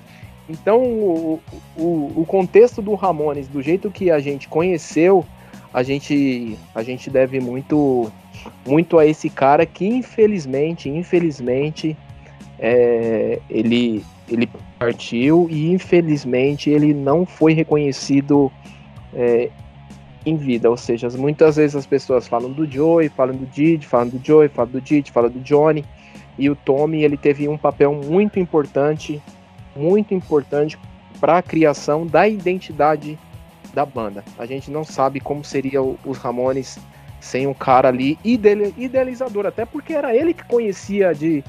[0.51, 1.41] Então, o,
[1.79, 5.25] o, o contexto do Ramones, do jeito que a gente conheceu,
[5.73, 8.13] a gente, a gente deve muito,
[8.67, 11.97] muito a esse cara que, infelizmente, infelizmente,
[12.59, 14.47] é, ele, ele
[14.79, 18.53] partiu e, infelizmente, ele não foi reconhecido
[19.15, 19.49] é,
[20.25, 20.69] em vida.
[20.71, 24.49] Ou seja, muitas vezes as pessoas falam do Joey, falam do Didi, falam do Joey,
[24.49, 25.85] falam do Didi, falam do Johnny.
[26.39, 29.21] E o Tommy ele teve um papel muito importante,
[29.77, 30.79] muito importante
[31.21, 33.19] para a criação da identidade
[33.75, 34.25] da banda.
[34.39, 36.79] A gente não sabe como seria os Ramones
[37.21, 41.45] sem um cara ali idealizador, até porque era ele que conhecia de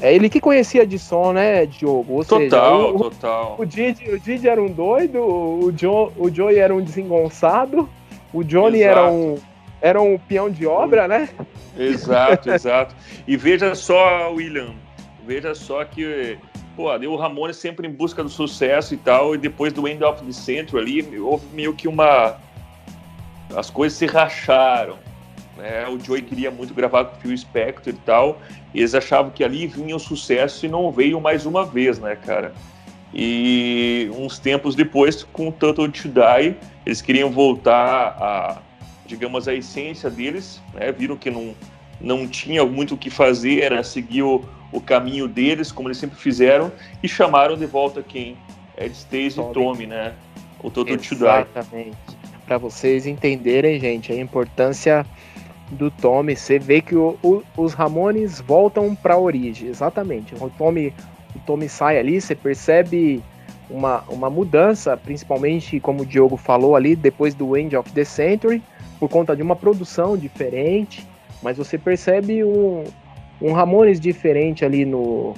[0.00, 2.14] é ele que conhecia de som, né, Diogo?
[2.14, 3.56] Ou total, seja, o, total.
[3.58, 7.88] O Didi, o Didi era um doido, o, John, o Joey era um desengonçado,
[8.32, 8.98] o Johnny exato.
[8.98, 9.38] era um,
[9.80, 11.30] era um peão de obra, né?
[11.78, 12.94] Exato, exato.
[13.26, 14.74] E veja só, William,
[15.26, 16.36] veja só que
[16.76, 20.22] pô, o Ramone sempre em busca do sucesso e tal, e depois do End of
[20.22, 22.36] the Century ali, houve meio que uma...
[23.56, 24.96] As coisas se racharam
[25.60, 25.86] né?
[25.88, 28.40] O Joey queria muito gravar com o Phil Spector e tal,
[28.74, 32.16] e eles achavam que ali vinha o sucesso e não veio mais uma vez, né,
[32.16, 32.52] cara?
[33.12, 36.56] E uns tempos depois, com o Total to Die,
[36.86, 38.62] eles queriam voltar a,
[39.06, 40.90] digamos, a essência deles, né?
[40.92, 41.54] Viram que não,
[42.00, 46.16] não tinha muito o que fazer, era seguir o, o caminho deles, como eles sempre
[46.16, 48.36] fizeram, e chamaram de volta quem?
[48.78, 50.14] Ed Stacy e Tommy, né?
[50.62, 51.24] O Total to Die.
[51.24, 51.96] Exatamente.
[52.46, 55.06] Para vocês entenderem, gente, a importância
[55.70, 60.34] do Tommy, você vê que o, o, os Ramones voltam para a origem, exatamente.
[60.34, 60.92] O Tommy,
[61.34, 63.22] o Tommy sai ali, você percebe
[63.68, 68.62] uma, uma mudança, principalmente como o Diogo falou ali, depois do End of the Century,
[68.98, 71.06] por conta de uma produção diferente,
[71.42, 72.84] mas você percebe um,
[73.40, 75.34] um Ramones diferente ali no,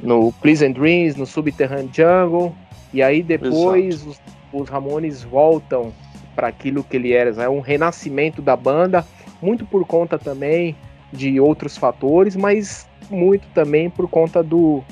[0.00, 2.54] no Pleasant Dreams, no Subterranean Jungle,
[2.92, 4.20] e aí depois os,
[4.52, 5.92] os, Ramones voltam
[6.34, 9.06] para aquilo que ele era, é um renascimento da banda,
[9.42, 10.76] muito por conta também
[11.12, 14.82] de outros fatores, mas muito também por conta do,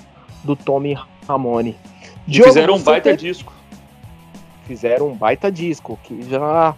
[0.44, 1.76] do Tommy Ramone.
[2.26, 3.52] Diogo, fizeram um baita disco.
[4.66, 6.76] Fizeram um baita disco, que já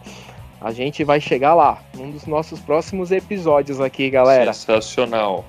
[0.61, 4.53] a gente vai chegar lá, num dos nossos próximos episódios aqui, galera.
[4.53, 5.45] Sensacional.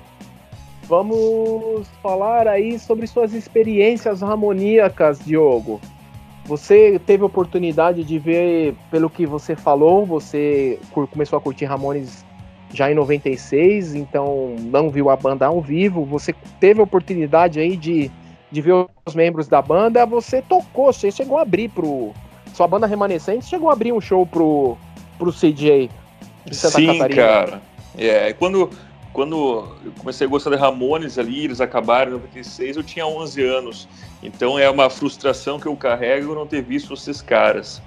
[0.86, 5.80] Vamos falar aí sobre suas experiências harmoníacas, Diogo.
[6.44, 10.78] Você teve oportunidade de ver, pelo que você falou, você
[11.10, 12.24] começou a curtir Ramones
[12.72, 16.04] já em 96, então não viu a banda ao vivo.
[16.04, 18.10] Você teve oportunidade aí de,
[18.50, 20.04] de ver os membros da banda.
[20.04, 22.12] Você tocou, você chegou a abrir pro.
[22.52, 24.76] Sua banda remanescente chegou a abrir um show pro,
[25.18, 25.90] pro CJ
[26.44, 27.22] de Santa Sim, Catarina.
[27.22, 27.62] cara.
[27.96, 28.70] É, quando,
[29.14, 33.42] quando eu comecei a gostar de Ramones ali, eles acabaram em 96, eu tinha 11
[33.44, 33.88] anos.
[34.20, 37.80] Então é uma frustração que eu carrego não ter visto esses caras.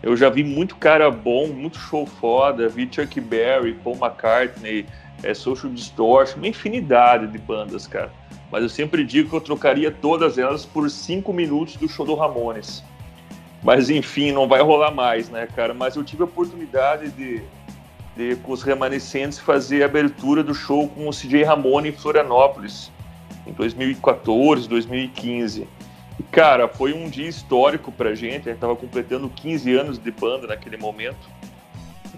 [0.00, 4.86] Eu já vi muito cara bom, muito show foda, vi Chuck Berry, Paul McCartney,
[5.24, 8.12] é, Social Distortion, uma infinidade de bandas, cara.
[8.50, 12.14] Mas eu sempre digo que eu trocaria todas elas por cinco minutos do show do
[12.14, 12.84] Ramones.
[13.64, 15.74] Mas enfim, não vai rolar mais, né, cara?
[15.74, 17.42] Mas eu tive a oportunidade de
[18.16, 22.90] de, com os remanescentes fazer a abertura do show com o CJ Ramone em Florianópolis,
[23.46, 25.66] em 2014, 2015.
[26.18, 30.10] E, cara, foi um dia histórico pra gente, a gente tava completando 15 anos de
[30.10, 31.28] banda naquele momento.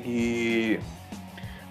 [0.05, 0.79] E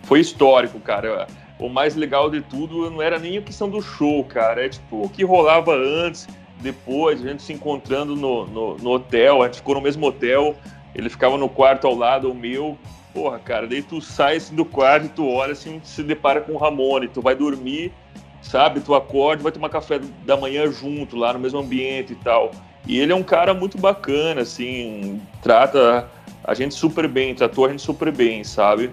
[0.03, 1.28] foi histórico, cara.
[1.59, 5.05] O mais legal de tudo não era nem a questão do show, cara, é tipo
[5.05, 6.28] o que rolava antes,
[6.63, 10.55] depois, a gente se encontrando no, no, no hotel, a gente ficou no mesmo hotel,
[10.95, 12.78] ele ficava no quarto ao lado o meu,
[13.14, 16.57] Porra, cara, daí tu sai assim, do quarto tu olha assim, se depara com o
[16.57, 17.93] Ramone, tu vai dormir,
[18.41, 18.80] sabe?
[18.80, 22.51] Tu acorda, vai tomar café da manhã junto, lá no mesmo ambiente e tal.
[22.88, 26.09] E ele é um cara muito bacana, assim, trata
[26.43, 28.91] a gente super bem, tratou a gente super bem, sabe?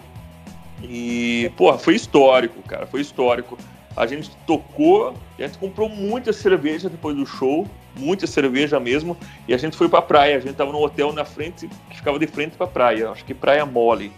[0.83, 3.59] E, porra, foi histórico, cara, foi histórico.
[4.01, 9.14] A gente tocou, a gente comprou muita cerveja depois do show, muita cerveja mesmo,
[9.46, 10.38] e a gente foi pra praia.
[10.38, 13.34] A gente tava no hotel na frente, que ficava de frente pra praia, acho que
[13.34, 14.11] Praia Mole.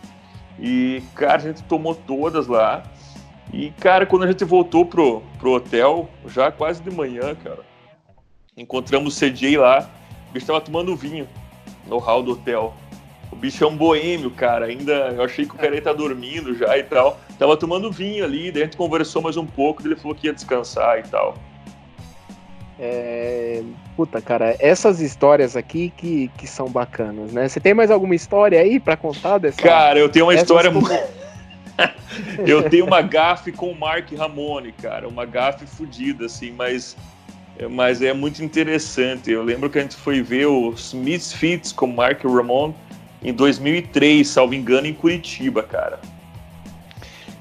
[0.56, 2.84] E, cara, a gente tomou todas lá.
[3.52, 7.64] E, cara, quando a gente voltou pro, pro hotel, já quase de manhã, cara,
[8.56, 9.90] encontramos o CJ lá,
[10.30, 11.26] o bicho tava tomando vinho
[11.88, 12.72] no hall do hotel.
[13.32, 14.66] O bicho é um boêmio, cara.
[14.66, 17.18] Ainda eu achei que o cara ia estar tá dormindo já e tal.
[17.42, 20.32] Tava tomando vinho ali, daí a gente conversou mais um pouco, ele falou que ia
[20.32, 21.34] descansar e tal.
[22.78, 23.64] É...
[23.96, 27.48] Puta, cara, essas histórias aqui que, que são bacanas, né?
[27.48, 29.60] Você tem mais alguma história aí para contar dessa?
[29.60, 30.88] Cara, eu tenho uma história muito.
[32.46, 36.96] eu tenho uma gafe com o Mark Ramone, cara, uma gafe fodida, assim, mas,
[37.72, 39.32] mas é muito interessante.
[39.32, 42.72] Eu lembro que a gente foi ver os Misfits com o Mark Ramone
[43.20, 45.98] em 2003, salvo engano, em Curitiba, cara.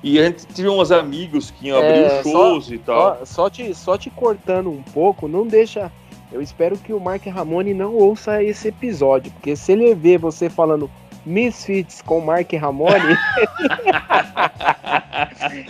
[0.03, 3.17] E a gente tinha uns amigos que iam abrir é, shows só, e tal.
[3.17, 5.91] Só, só, te, só te cortando um pouco, não deixa.
[6.31, 10.49] Eu espero que o Mark Ramone não ouça esse episódio, porque se ele ver você
[10.49, 10.89] falando
[11.25, 12.95] Misfits com Mark Ramone,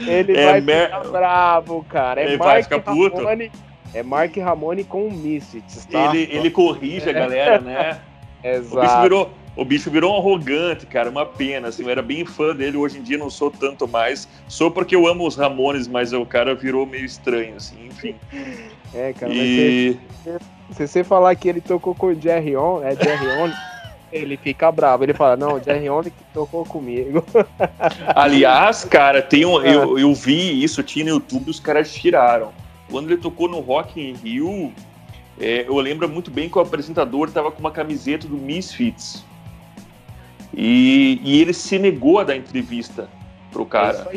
[0.07, 0.86] ele é vai mer...
[0.86, 2.21] ficar bravo, cara.
[2.21, 3.51] É ele Mark vai Ramone,
[3.93, 6.15] é Mark Ramone com Misfits, tá?
[6.15, 7.99] Ele, ele corrige a galera, né?
[8.43, 8.77] Exato.
[8.77, 12.26] O bicho virou, o bicho virou um arrogante, cara, uma pena, assim, eu era bem
[12.26, 15.88] fã dele, hoje em dia não sou tanto mais, sou porque eu amo os Ramones,
[15.88, 18.16] mas o cara virou meio estranho, assim, enfim.
[18.93, 19.97] É, cara, e...
[20.72, 23.49] se você falar que ele tocou com o Jerry On, é Jerry On,
[24.12, 27.24] ele fica bravo, ele fala, não, o Jerry On que tocou comigo.
[28.14, 32.52] Aliás, cara, tem um, eu, eu vi isso, tinha no YouTube, os caras tiraram.
[32.89, 34.74] Quando ele tocou no Rock in Rio,
[35.39, 39.24] é, eu lembro muito bem que o apresentador estava com uma camiseta do Misfits.
[40.54, 43.10] E, e ele se negou a dar entrevista
[43.52, 44.08] pro cara.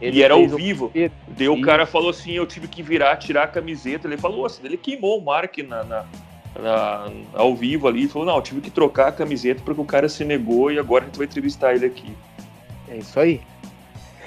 [0.00, 0.86] É e era ao vivo.
[0.86, 1.10] O...
[1.28, 4.06] Daí o cara falou assim: eu tive que virar, tirar a camiseta.
[4.06, 6.04] Ele falou assim, ele queimou o Mark na, na,
[6.60, 10.24] na, ao vivo ali, falou, não, tive que trocar a camiseta porque o cara se
[10.24, 12.12] negou e agora a gente vai entrevistar ele aqui.
[12.88, 13.40] É isso aí.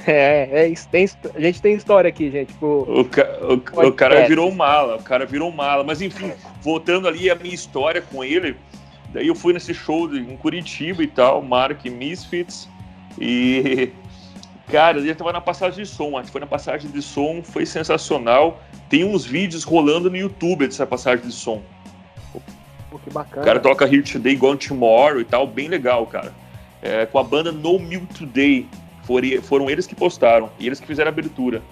[0.08, 0.88] É, é isso.
[0.88, 2.54] Tem, a gente tem história aqui, gente.
[2.54, 5.84] Tipo, o, ca, o, o, cara virou mala, o cara virou mala.
[5.84, 6.32] Mas enfim,
[6.62, 8.56] voltando ali a minha história com ele,
[9.14, 12.70] daí eu fui nesse show de, em Curitiba e tal, Mark Misfits,
[13.20, 13.92] e
[14.70, 17.66] cara, ele tava na passagem de som, acho que foi na passagem de som, foi
[17.66, 18.62] sensacional.
[18.88, 21.62] Tem uns vídeos rolando no YouTube dessa passagem de som.
[22.90, 23.42] Pô, que bacana.
[23.42, 26.34] O cara toca Here Today, Gone Tomorrow e tal, bem legal, cara.
[26.82, 28.68] É, com a banda No Milk Today.
[29.04, 31.64] Foram, foram eles que postaram, e eles que fizeram a abertura.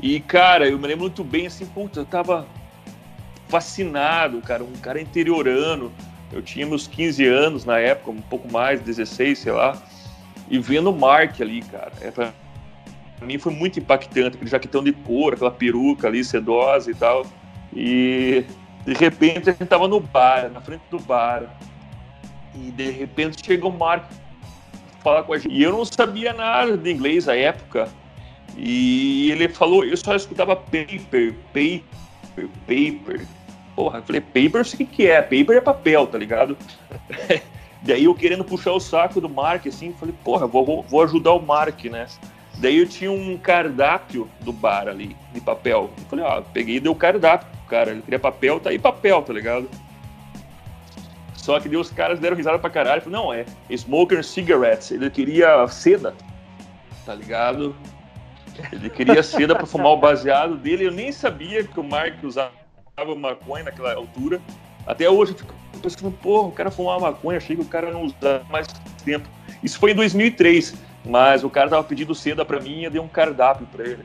[0.00, 2.46] E, cara, eu me lembro muito bem, assim, puta, eu tava
[3.48, 5.90] fascinado, cara, um cara interiorano.
[6.32, 9.80] Eu tinha meus 15 anos na época, um pouco mais, 16, sei lá.
[10.50, 12.32] E vendo o Mark ali, cara, é pra
[13.22, 17.26] mim foi muito impactante, aquele jaquetão de couro, aquela peruca ali sedosa e tal.
[17.74, 18.44] E
[18.84, 21.44] de repente a gente tava no bar, na frente do bar.
[22.54, 24.04] E de repente chega o Mark
[25.02, 25.52] falar com a gente.
[25.52, 27.88] E eu não sabia nada de inglês à época.
[28.56, 33.26] E ele falou, eu só escutava paper, paper, paper.
[33.76, 35.20] Porra, eu falei, paper, o que, é?
[35.20, 36.56] Paper é papel, tá ligado?
[37.82, 41.42] Daí eu querendo puxar o saco do Mark, assim, falei, porra, vou, vou ajudar o
[41.42, 42.06] Mark, né?
[42.58, 45.90] Daí eu tinha um cardápio do bar ali, de papel.
[45.98, 47.90] Eu falei, ó, peguei e dei o cardápio pro cara.
[47.90, 49.68] Ele queria papel, tá aí papel, tá ligado?
[51.34, 53.02] Só que daí os caras deram risada pra caralho.
[53.02, 54.90] Falei, não, é Smoker Cigarettes.
[54.90, 56.14] Ele queria seda,
[57.04, 57.76] tá ligado?
[58.72, 60.86] Ele queria seda pra fumar o baseado dele.
[60.86, 62.65] Eu nem sabia que o Mark usava
[63.04, 64.40] maconha naquela altura.
[64.86, 68.04] Até hoje eu fico pensando, porra, o cara fumava maconha, achei que o cara não
[68.04, 68.66] usava mais
[69.04, 69.28] tempo.
[69.62, 70.74] Isso foi em 2003.
[71.04, 74.04] Mas o cara tava pedindo seda pra mim e eu dei um cardápio pra ele.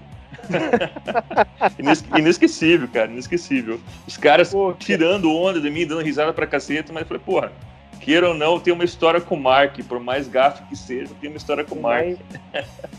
[2.20, 3.80] inesquecível, cara, inesquecível.
[4.06, 7.52] Os caras Pô, tirando onda de mim, dando risada pra caceta, mas eu falei, porra,
[8.00, 11.30] queira ou não, tem uma história com o Mark, por mais gafe que seja, tem
[11.30, 12.06] uma história com o Mark.
[12.06, 12.20] Mais,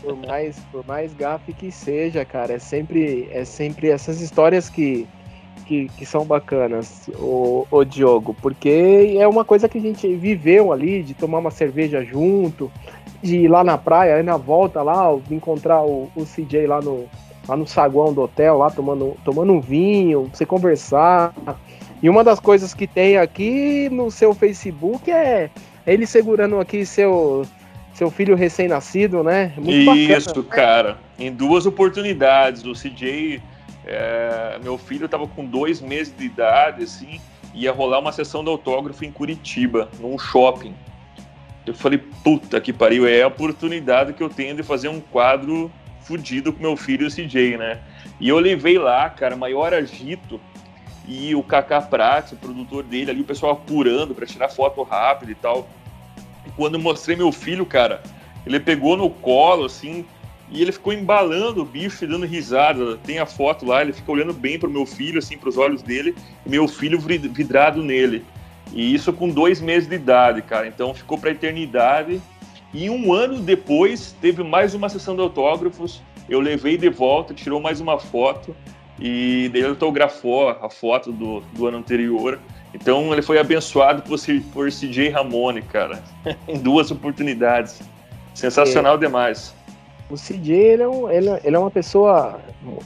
[0.01, 5.07] por mais, por mais gafe que seja, cara, é sempre, é sempre essas histórias que,
[5.65, 10.71] que, que são bacanas, o, o Diogo, porque é uma coisa que a gente viveu
[10.71, 12.71] ali, de tomar uma cerveja junto,
[13.21, 17.05] de ir lá na praia, aí na volta lá, encontrar o, o CJ lá no,
[17.47, 21.33] lá no saguão do hotel, lá tomando, tomando um vinho, você conversar.
[22.01, 25.49] E uma das coisas que tem aqui no seu Facebook é
[25.85, 27.45] ele segurando aqui seu,
[27.93, 29.53] seu filho recém-nascido, né?
[29.55, 30.97] Muito Isso, bacana, cara.
[31.17, 32.65] Em duas oportunidades.
[32.65, 33.41] O CJ,
[33.85, 37.19] é, meu filho estava com dois meses de idade, assim,
[37.53, 40.73] ia rolar uma sessão de autógrafo em Curitiba, num shopping.
[41.65, 45.71] Eu falei, puta que pariu, é a oportunidade que eu tenho de fazer um quadro
[46.01, 47.79] fudido com meu filho CJ, né?
[48.19, 50.39] E eu levei lá, cara, maior agito
[51.07, 55.31] e o Kaká Prats, o produtor dele ali, o pessoal apurando para tirar foto rápido
[55.31, 55.67] e tal.
[56.45, 58.01] E quando eu mostrei meu filho, cara,
[58.45, 60.05] ele pegou no colo, assim,
[60.53, 62.95] e ele ficou embalando o bicho e dando risada.
[62.97, 66.15] Tem a foto lá, ele fica olhando bem pro meu filho, assim, pros olhos dele,
[66.45, 68.23] e meu filho vidrado nele.
[68.71, 70.67] E isso com dois meses de idade, cara.
[70.67, 72.21] Então ficou para a eternidade.
[72.71, 76.03] E um ano depois teve mais uma sessão de autógrafos.
[76.29, 78.55] Eu levei de volta, tirou mais uma foto
[78.99, 82.39] e ele autografou a foto do, do ano anterior.
[82.75, 84.19] Então ele foi abençoado por,
[84.53, 86.03] por CJ Ramone, cara,
[86.47, 87.81] em duas oportunidades.
[88.35, 88.99] Sensacional é.
[88.99, 89.53] demais.
[90.13, 92.39] O CJ ele é, um, ele, ele, é uma pessoa,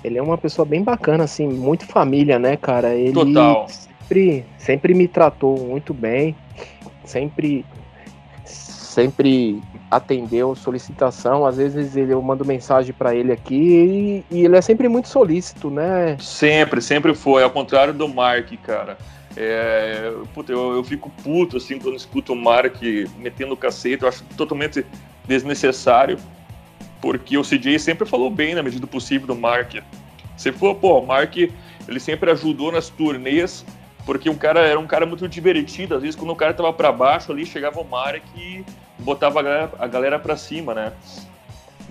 [0.04, 2.96] ele é uma pessoa bem bacana, assim, muito família, né, cara?
[2.96, 3.68] Ele, Total
[4.08, 6.36] sempre, sempre me tratou muito bem,
[7.04, 7.66] sempre,
[8.46, 9.62] sempre
[9.92, 11.46] atendeu solicitação.
[11.46, 15.70] Às vezes eu mando mensagem para ele aqui e, e, ele é sempre muito solícito,
[15.70, 16.18] né?
[16.20, 17.44] Sempre, sempre foi.
[17.44, 18.98] Ao contrário do Mark, cara.
[19.36, 22.82] É, puta, eu, eu fico puto assim quando escuto o Mark
[23.18, 24.04] metendo o cacete.
[24.04, 24.86] Eu acho totalmente
[25.28, 26.18] desnecessário,
[27.02, 29.76] porque o CJ sempre falou bem na medida do possível do Mark.
[30.36, 33.66] Você falou, pô, o Mark ele sempre ajudou nas turnês
[34.08, 35.94] porque o cara era um cara muito divertido.
[35.94, 38.64] Às vezes, quando o cara tava para baixo ali, chegava o Marek e
[39.00, 40.94] botava a galera, a galera para cima, né?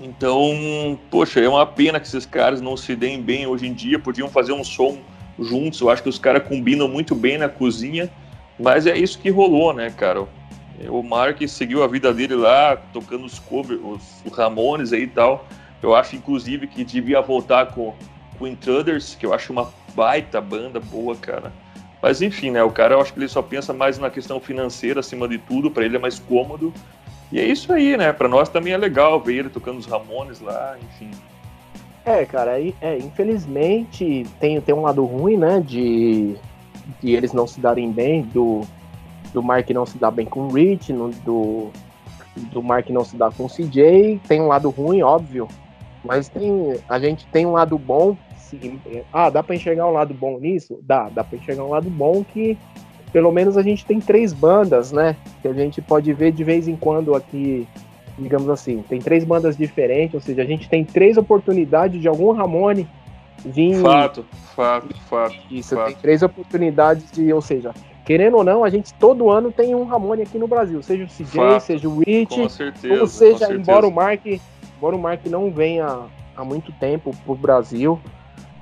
[0.01, 3.99] Então, poxa, é uma pena que esses caras não se deem bem hoje em dia.
[3.99, 4.99] Podiam fazer um som
[5.39, 5.79] juntos.
[5.83, 8.11] Eu acho que os caras combinam muito bem na cozinha.
[8.59, 10.27] Mas é isso que rolou, né, cara?
[10.89, 13.81] O Mark seguiu a vida dele lá, tocando os covers,
[14.24, 15.47] os Ramones aí e tal.
[15.83, 17.95] Eu acho, inclusive, que devia voltar com,
[18.39, 21.53] com Intruders, que eu acho uma baita banda boa, cara.
[22.03, 22.62] Mas enfim, né?
[22.62, 25.70] O cara eu acho que ele só pensa mais na questão financeira acima de tudo,
[25.70, 26.72] para ele é mais cômodo.
[27.33, 28.12] E é isso aí, né?
[28.12, 31.11] Para nós também é legal ver ele tocando os Ramones lá, enfim.
[32.05, 35.61] É, cara, é, infelizmente tem, tem um lado ruim, né?
[35.61, 36.37] De,
[37.03, 38.61] de eles não se darem bem, do,
[39.37, 41.68] do Mark não se dar bem com o Rich, no, do,
[42.51, 44.18] do Mark não se dar com o CJ.
[44.26, 45.47] Tem um lado ruim, óbvio,
[46.03, 48.16] mas tem, a gente tem um lado bom.
[48.39, 48.80] Se,
[49.12, 50.78] ah, dá para enxergar um lado bom nisso?
[50.82, 52.57] Dá, dá para enxergar um lado bom que
[53.12, 55.14] pelo menos a gente tem três bandas, né?
[55.43, 57.68] Que a gente pode ver de vez em quando aqui,
[58.18, 58.82] digamos assim.
[58.89, 62.89] Tem três bandas diferentes, ou seja, a gente tem três oportunidades de algum Ramone
[63.45, 63.82] vir.
[63.82, 64.24] Fato,
[64.55, 65.37] fato, fato.
[65.51, 65.89] Isso, fato.
[65.89, 67.74] tem três oportunidades de, ou seja,
[68.07, 71.09] querendo ou não, a gente todo ano tem um Ramone aqui no Brasil, seja o
[71.09, 71.61] CJ, Fato.
[71.61, 73.01] seja o Rich, Com certeza.
[73.01, 76.05] ou seja, embora o Mark, embora o Mark não venha
[76.37, 78.01] há muito tempo pro Brasil,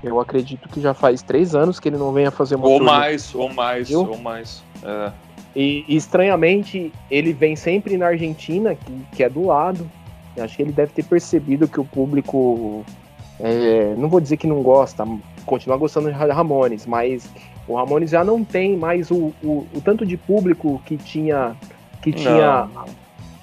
[0.03, 3.35] eu acredito que já faz três anos que ele não venha fazer uma Ou mais,
[3.35, 4.65] ou mais, ou mais.
[4.83, 5.13] É.
[5.55, 9.89] E, e, estranhamente, ele vem sempre na Argentina, que, que é do lado.
[10.37, 12.85] Eu acho que ele deve ter percebido que o público.
[13.39, 15.07] é, não vou dizer que não gosta,
[15.47, 17.31] continua gostando de Ramones, mas
[17.67, 21.57] o Ramones já não tem mais o, o, o tanto de público que tinha
[22.03, 22.87] que tinha Não.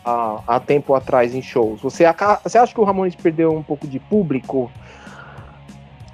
[0.05, 1.81] há, há tempo atrás em shows.
[1.81, 2.05] Você,
[2.43, 4.71] você acha que o Ramones perdeu um pouco de público?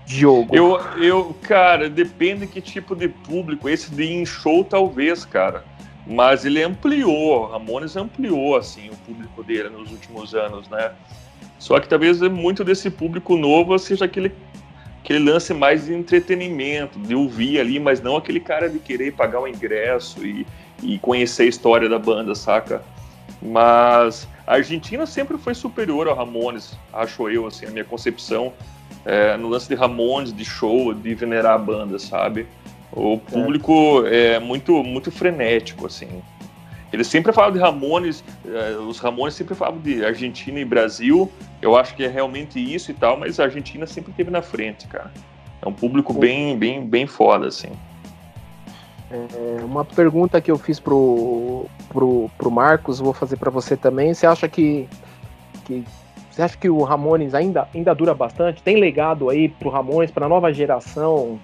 [0.06, 0.56] Diogo.
[0.56, 3.68] Eu, eu, cara, depende que tipo de público.
[3.68, 5.66] Esse de em show, talvez, cara.
[6.06, 10.94] Mas ele ampliou, Ramones ampliou, assim, o público dele nos últimos anos, né?
[11.60, 14.32] Só que talvez muito desse público novo seja aquele,
[15.08, 19.40] aquele lance mais de entretenimento, de ouvir ali, mas não aquele cara de querer pagar
[19.40, 20.46] o ingresso e,
[20.84, 22.84] e conhecer a história da banda, saca?
[23.42, 28.52] Mas a Argentina sempre foi superior ao Ramones, acho eu, assim, a minha concepção
[29.06, 32.46] é, no lance de Ramones, de show, de venerar a banda, sabe?
[32.92, 36.22] O público é, muito, muito frenético, assim.
[36.92, 41.30] Eles sempre falavam de Ramones, eh, os Ramones sempre falavam de Argentina e Brasil.
[41.62, 44.88] Eu acho que é realmente isso e tal, mas a Argentina sempre esteve na frente,
[44.88, 45.12] cara.
[45.62, 47.72] É um público bem, bem, bem foda, assim.
[49.10, 54.14] É, uma pergunta que eu fiz pro, pro, pro Marcos, vou fazer para você também.
[54.14, 54.88] Você acha que,
[55.66, 55.84] que
[56.30, 58.62] você acha que o Ramones ainda, ainda dura bastante?
[58.62, 61.40] Tem legado aí pro Ramones, pra nova geração?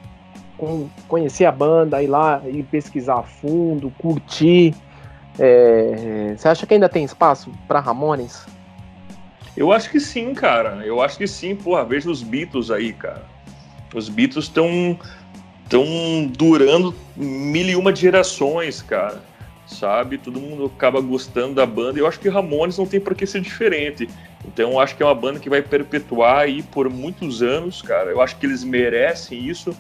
[0.57, 4.75] Com, conhecer a banda, ir lá e pesquisar a fundo, curtir.
[5.39, 8.45] É, você acha que ainda tem espaço para Ramones?
[9.55, 10.81] Eu acho que sim, cara.
[10.85, 11.55] Eu acho que sim.
[11.55, 13.23] Porra, veja os Beatles aí, cara.
[13.93, 14.97] Os Beatles estão
[15.63, 15.85] estão
[16.27, 19.21] durando mil e uma gerações, cara.
[19.65, 20.17] Sabe?
[20.17, 21.99] Todo mundo acaba gostando da banda.
[21.99, 24.09] Eu acho que Ramones não tem por que ser diferente.
[24.45, 28.11] Então, eu acho que é uma banda que vai perpetuar aí por muitos anos, cara.
[28.11, 29.75] Eu acho que eles merecem isso.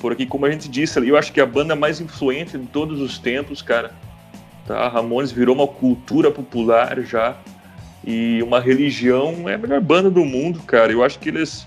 [0.00, 2.66] Porque, como a gente disse ali, eu acho que é a banda mais influente de
[2.66, 3.92] todos os tempos, cara.
[4.66, 4.88] Tá?
[4.88, 7.36] Ramones virou uma cultura popular já
[8.04, 10.92] e uma religião é a melhor banda do mundo, cara.
[10.92, 11.66] Eu acho que eles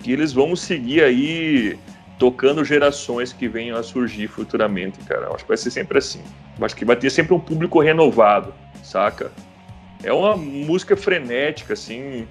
[0.00, 1.78] que eles vão seguir aí
[2.18, 5.26] tocando gerações que venham a surgir futuramente, cara.
[5.26, 6.22] Eu acho que vai ser sempre assim.
[6.58, 9.30] Eu acho que vai ter sempre um público renovado, saca?
[10.02, 12.26] É uma música frenética, assim.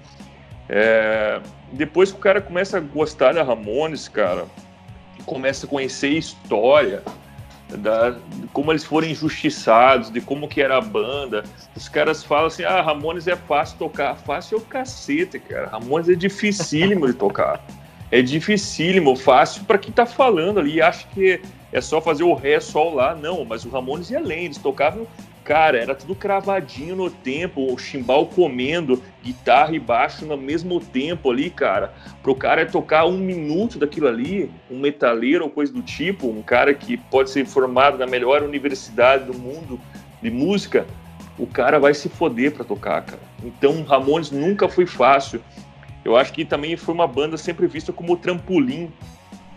[0.68, 1.40] É...
[1.72, 4.46] Depois que o cara começa a gostar da Ramones, cara,
[5.24, 7.02] começa a conhecer história,
[7.76, 11.44] da, de como eles foram injustiçados, de como que era a banda.
[11.76, 14.16] Os caras falam assim, ah, Ramones é fácil tocar.
[14.16, 15.68] Fácil é o cacete, cara.
[15.68, 17.64] Ramones é dificílimo de tocar.
[18.10, 21.40] É dificílimo, fácil para quem tá falando ali acha que
[21.72, 23.14] é só fazer o ré, sol lá.
[23.14, 24.46] Não, mas o Ramones ia além.
[24.46, 25.06] Eles tocavam,
[25.44, 31.30] cara, era tudo cravadinho no tempo, o chimbal comendo, guitarra e baixo no mesmo tempo
[31.30, 31.92] ali, cara.
[32.22, 36.72] Pro cara tocar um minuto daquilo ali, um metaleiro ou coisa do tipo, um cara
[36.74, 39.80] que pode ser formado na melhor universidade do mundo
[40.22, 40.86] de música,
[41.38, 43.22] o cara vai se foder para tocar, cara.
[43.42, 45.40] Então, Ramones nunca foi fácil.
[46.04, 48.92] Eu acho que também foi uma banda sempre vista como trampolim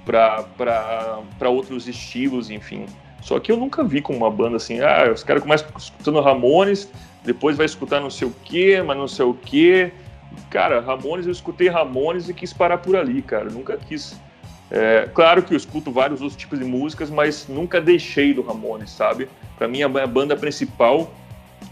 [0.06, 2.86] para outros estilos, enfim.
[3.24, 6.92] Só que eu nunca vi como uma banda assim, ah, os caras começam escutando Ramones,
[7.24, 9.94] depois vai escutar não sei o quê, mas não sei o quê.
[10.50, 13.50] Cara, Ramones, eu escutei Ramones e quis parar por ali, cara.
[13.50, 14.20] Nunca quis.
[14.70, 18.90] É, claro que eu escuto vários outros tipos de músicas, mas nunca deixei do Ramones,
[18.90, 19.30] sabe?
[19.58, 21.14] Para mim, a banda principal,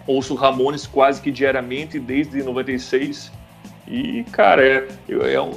[0.07, 3.29] ouço Ramones quase que diariamente desde 96.
[3.87, 5.51] E, cara, é, é, é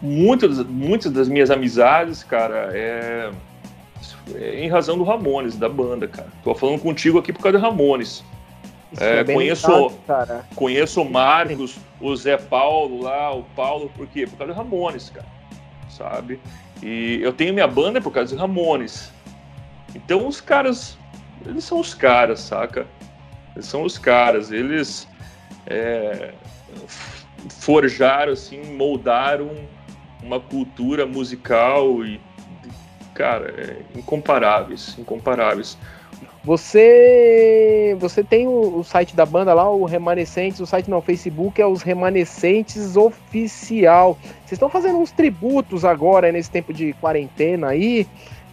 [0.00, 3.30] muitas, muitas das minhas amizades, cara, é,
[4.34, 6.28] é, em razão do Ramones, da banda, cara.
[6.42, 8.24] Tô falando contigo aqui por causa do Ramones.
[8.98, 10.46] É, conheço, cara.
[10.54, 14.26] conheço o Marcos, o Zé Paulo lá, o Paulo, por quê?
[14.26, 15.26] Por causa do Ramones, cara.
[15.90, 16.40] Sabe?
[16.82, 19.12] E eu tenho minha banda por causa do Ramones.
[19.94, 20.98] Então os caras,
[21.44, 22.86] eles são os caras, saca?
[23.54, 25.08] Eles são os caras, eles
[25.66, 26.32] é,
[27.60, 29.50] forjaram, assim, moldaram
[30.22, 32.20] uma cultura musical e
[33.16, 35.78] cara, é, incomparáveis, incomparáveis.
[36.44, 41.02] Você você tem o, o, site da banda lá, o Remanescentes, o site não, o
[41.02, 44.16] Facebook é os Remanescentes Oficial.
[44.22, 48.06] Vocês estão fazendo uns tributos agora nesse tempo de quarentena aí.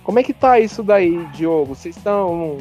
[0.04, 1.76] Como é que tá isso daí, Diogo?
[1.76, 2.58] Vocês estão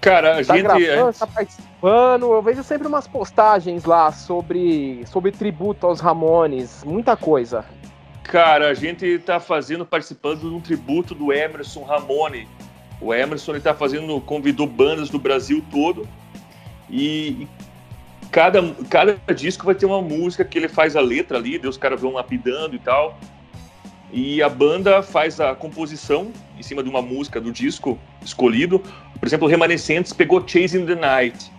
[0.00, 2.32] Cara, a tá gente gravando, tá participando.
[2.32, 7.64] Eu vejo sempre umas postagens lá sobre sobre tributo aos Ramones, muita coisa.
[8.22, 12.46] Cara, a gente tá fazendo participando de um tributo do Emerson Ramone
[13.00, 16.06] o Emerson está fazendo, convidou bandas do Brasil todo
[16.90, 17.48] e,
[18.30, 22.00] cada, cada disco vai ter uma música que ele faz a letra ali, os caras
[22.00, 23.18] vão lapidando e tal.
[24.12, 28.80] E a banda faz a composição em cima de uma música do disco escolhido.
[29.18, 31.50] Por exemplo, o Remanescentes pegou Chasing the Night,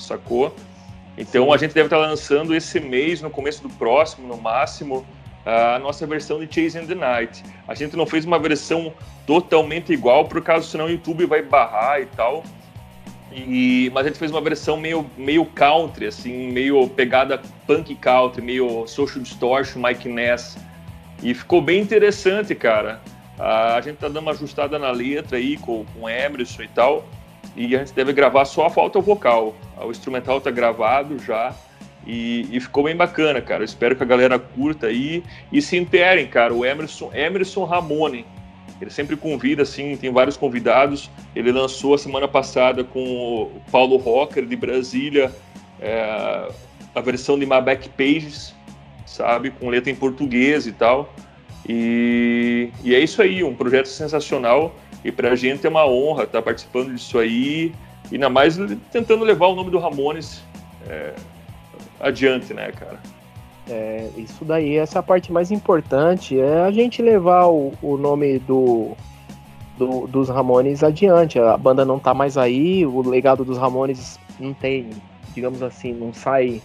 [0.00, 0.54] sacou?
[1.18, 5.06] Então a gente deve estar lançando esse mês, no começo do próximo, no máximo,
[5.44, 7.42] a nossa versão de Chasing the Night.
[7.66, 8.92] A gente não fez uma versão
[9.26, 12.42] totalmente igual, por causa senão o YouTube vai barrar e tal.
[13.30, 18.42] E, mas a gente fez uma versão meio, meio country, assim, meio pegada punk country,
[18.42, 20.56] meio social distortion, Mike Ness.
[21.22, 23.00] E ficou bem interessante, cara.
[23.38, 27.04] A gente tá dando uma ajustada na letra aí com, com Emerson e tal.
[27.54, 29.54] E a gente deve gravar só a falta vocal.
[29.80, 31.54] O instrumental tá gravado já.
[32.06, 33.62] E, e, ficou bem bacana, cara.
[33.62, 35.22] Eu espero que a galera curta aí
[35.52, 36.54] e se interem, cara.
[36.54, 38.24] O Emerson, Emerson Ramone,
[38.80, 41.10] ele sempre convida, assim, tem vários convidados.
[41.34, 45.34] Ele lançou a semana passada com o Paulo Rocker, de Brasília,
[45.80, 46.48] é,
[46.94, 48.54] a versão de My Back Pages,
[49.04, 49.50] sabe?
[49.50, 51.12] Com letra em português e tal.
[51.68, 54.74] E, e é isso aí, um projeto sensacional.
[55.04, 57.72] E pra gente é uma honra estar participando disso aí.
[58.10, 58.56] Ainda mais
[58.90, 60.42] tentando levar o nome do Ramones.
[60.88, 61.14] É,
[62.00, 62.98] adiante, né, cara?
[63.70, 68.38] É, isso daí, essa é parte mais importante, é a gente levar o, o nome
[68.38, 68.96] do,
[69.76, 71.38] do, dos Ramones adiante.
[71.38, 74.88] A banda não tá mais aí, o legado dos Ramones não tem,
[75.34, 76.62] digamos assim, não sai,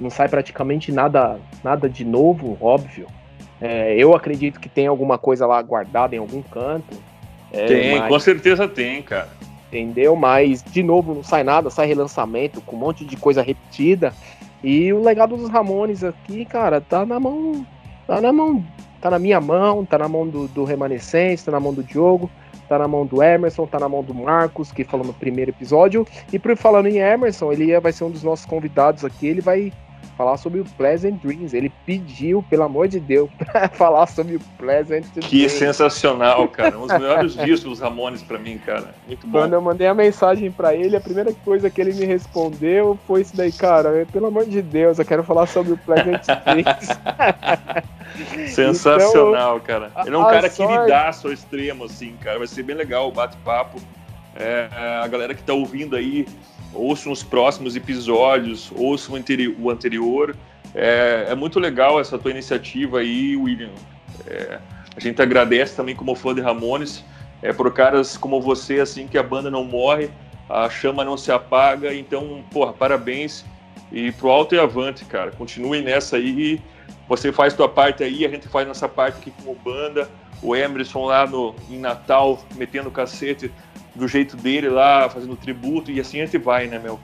[0.00, 3.08] não sai praticamente nada, nada de novo, óbvio.
[3.60, 6.96] É, eu acredito que tem alguma coisa lá guardada em algum canto.
[7.52, 8.08] É, tem, mas...
[8.08, 9.28] com certeza tem, cara.
[9.68, 10.14] Entendeu?
[10.14, 14.12] Mas, de novo, não sai nada, sai relançamento com um monte de coisa repetida.
[14.64, 17.66] E o legado dos Ramones aqui, cara, tá na mão.
[18.06, 18.64] Tá na mão.
[18.98, 22.30] Tá na minha mão, tá na mão do, do Remanescente, tá na mão do Diogo,
[22.66, 26.06] tá na mão do Emerson, tá na mão do Marcos, que falou no primeiro episódio.
[26.32, 29.26] E por falando em Emerson, ele vai ser um dos nossos convidados aqui.
[29.26, 29.70] Ele vai
[30.16, 31.54] falar sobre o Pleasant Dreams.
[31.54, 35.28] Ele pediu, pelo amor de Deus, para falar sobre o Pleasant Dreams.
[35.28, 36.78] Que sensacional, cara.
[36.78, 38.94] Um dos melhores discos dos Ramones para mim, cara.
[39.06, 39.40] Muito bom.
[39.40, 43.22] Quando eu mandei a mensagem para ele, a primeira coisa que ele me respondeu foi
[43.22, 44.06] isso daí, cara.
[44.12, 46.88] Pelo amor de Deus, eu quero falar sobre o Pleasant Dreams.
[48.52, 49.92] Sensacional, então, cara.
[50.06, 50.82] Ele é um cara sorte...
[50.82, 52.38] que dá ao extremo, assim, cara.
[52.38, 53.80] Vai ser bem legal o bate-papo.
[54.36, 54.68] É,
[55.00, 56.26] a galera que tá ouvindo aí
[56.74, 59.16] ouçam os próximos episódios, ouçam
[59.58, 60.36] o anterior.
[60.74, 63.70] É, é muito legal essa tua iniciativa aí, William.
[64.26, 64.58] É,
[64.96, 67.04] a gente agradece também como fã de Ramones,
[67.42, 70.10] é, por caras como você, assim, que a banda não morre,
[70.48, 71.94] a chama não se apaga.
[71.94, 73.44] Então, porra, parabéns
[73.92, 75.30] e pro alto e avante, cara.
[75.30, 76.60] Continue nessa aí.
[77.08, 80.08] Você faz tua parte aí, a gente faz nossa parte aqui como banda.
[80.42, 83.50] O Emerson lá no, em Natal, metendo cacete
[83.94, 86.98] do jeito dele lá, fazendo tributo, e assim a gente vai, né, meu?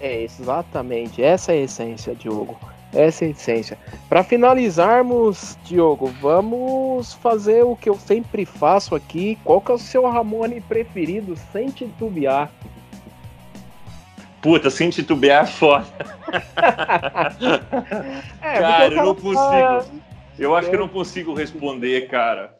[0.00, 1.22] É, exatamente.
[1.22, 2.58] Essa é a essência, Diogo.
[2.92, 3.78] Essa é a essência.
[4.08, 9.38] Para finalizarmos, Diogo, vamos fazer o que eu sempre faço aqui.
[9.44, 12.50] Qual que é o seu Ramone preferido sem titubear?
[14.40, 15.86] Puta, sem titubear é foda.
[18.42, 20.02] é, cara, eu não consigo.
[20.38, 22.54] Eu acho que eu não consigo responder, cara.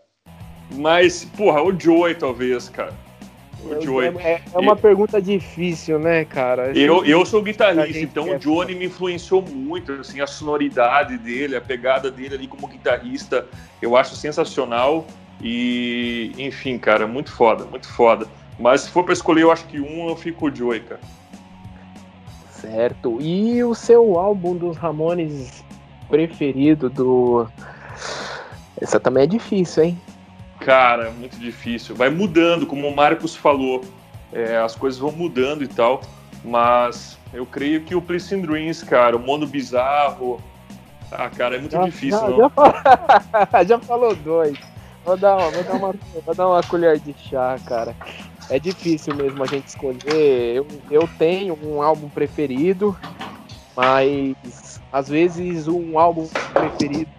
[0.71, 2.95] Mas, porra, o Joey talvez, cara.
[3.65, 4.09] O Joey.
[4.19, 4.77] É, é uma e...
[4.77, 6.77] pergunta difícil, né, cara?
[6.77, 11.61] Eu, eu sou guitarrista, então o Johnny me influenciou muito, assim, a sonoridade dele, a
[11.61, 13.47] pegada dele ali como guitarrista,
[13.81, 15.07] eu acho sensacional.
[15.43, 18.27] E, enfim, cara, muito foda, muito foda.
[18.59, 21.01] Mas se for para escolher, eu acho que um eu fico o Joey, cara.
[22.51, 23.19] Certo.
[23.21, 25.65] E o seu álbum dos Ramones
[26.09, 27.47] preferido do.
[28.81, 30.01] Essa também é difícil, hein?
[30.65, 31.95] Cara, muito difícil.
[31.95, 33.85] Vai mudando, como o Marcos falou.
[34.33, 36.01] É, as coisas vão mudando e tal.
[36.43, 40.41] Mas eu creio que o Pleasing Dreams, cara, o Mundo Bizarro.
[41.13, 42.19] Ah, cara, é muito já, difícil.
[42.19, 42.75] Já, já, falou,
[43.69, 44.59] já, falou dois.
[45.05, 47.95] Vou dar, uma, vou, dar uma, vou dar uma colher de chá, cara.
[48.49, 50.57] É difícil mesmo a gente escolher.
[50.57, 52.97] Eu, eu tenho um álbum preferido,
[53.77, 57.11] mas às vezes um álbum preferido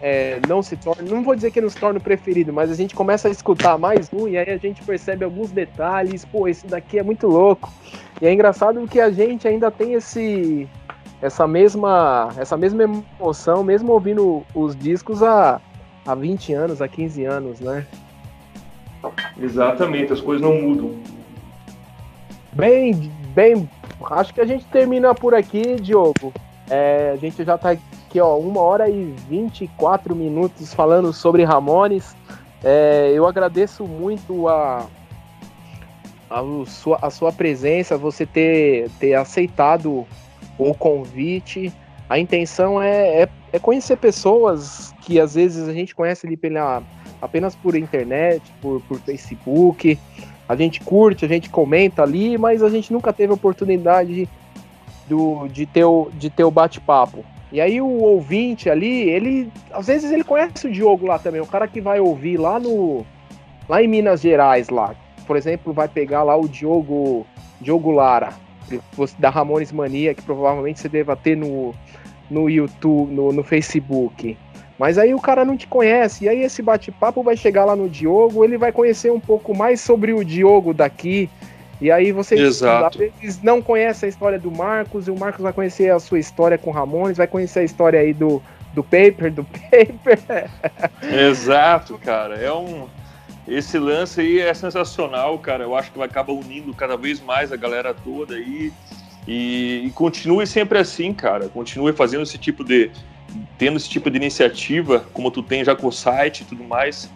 [0.00, 2.74] é, não se torna, não vou dizer que não se torna o preferido, mas a
[2.74, 6.66] gente começa a escutar mais um e aí a gente percebe alguns detalhes, pô, esse
[6.66, 7.72] daqui é muito louco.
[8.20, 10.68] E é engraçado que a gente ainda tem esse
[11.22, 12.82] essa mesma essa mesma
[13.18, 15.60] emoção, mesmo ouvindo os discos há,
[16.06, 17.86] há 20 anos, há 15 anos, né?
[19.40, 20.94] Exatamente, as coisas não mudam.
[22.52, 23.68] Bem, bem,
[24.10, 26.32] acho que a gente termina por aqui, Diogo.
[26.68, 27.76] É, a gente já tá
[28.16, 32.16] aqui, ó, uma hora e 24 minutos falando sobre Ramones.
[32.64, 34.86] É, eu agradeço muito a,
[36.30, 40.06] a, sua, a sua presença, você ter, ter aceitado
[40.58, 41.72] o convite.
[42.08, 46.82] A intenção é, é, é, conhecer pessoas que às vezes a gente conhece ali pela,
[47.20, 49.98] apenas por internet, por, por Facebook.
[50.48, 54.28] A gente curte, a gente comenta ali, mas a gente nunca teve oportunidade
[55.08, 57.24] do, de ter o, de ter o bate-papo.
[57.52, 61.46] E aí o ouvinte ali, ele às vezes ele conhece o Diogo lá também, o
[61.46, 63.06] cara que vai ouvir lá no
[63.68, 64.94] lá em Minas Gerais lá,
[65.26, 67.26] por exemplo, vai pegar lá o Diogo
[67.60, 68.32] Diogo Lara,
[69.18, 71.74] da Ramones Mania, que provavelmente você deva ter no,
[72.30, 74.36] no YouTube, no, no Facebook.
[74.78, 77.88] Mas aí o cara não te conhece, e aí esse bate-papo vai chegar lá no
[77.88, 81.30] Diogo, ele vai conhecer um pouco mais sobre o Diogo daqui,
[81.80, 83.02] e aí você Exato.
[83.02, 86.18] às vezes não conhece a história do Marcos, e o Marcos vai conhecer a sua
[86.18, 88.42] história com o Ramones, vai conhecer a história aí do,
[88.74, 90.50] do Paper, do Paper.
[91.02, 92.36] Exato, cara.
[92.36, 92.88] É um.
[93.46, 95.64] Esse lance aí é sensacional, cara.
[95.64, 98.72] Eu acho que vai acabar unindo cada vez mais a galera toda aí.
[99.26, 101.48] E, e continue sempre assim, cara.
[101.48, 102.90] Continue fazendo esse tipo de,
[103.58, 107.10] tendo esse tipo de iniciativa, como tu tem já com o site e tudo mais,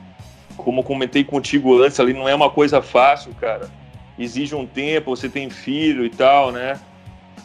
[0.57, 3.69] como comentei contigo antes, ali não é uma coisa fácil, cara.
[4.21, 6.79] Exige um tempo, você tem filho e tal, né?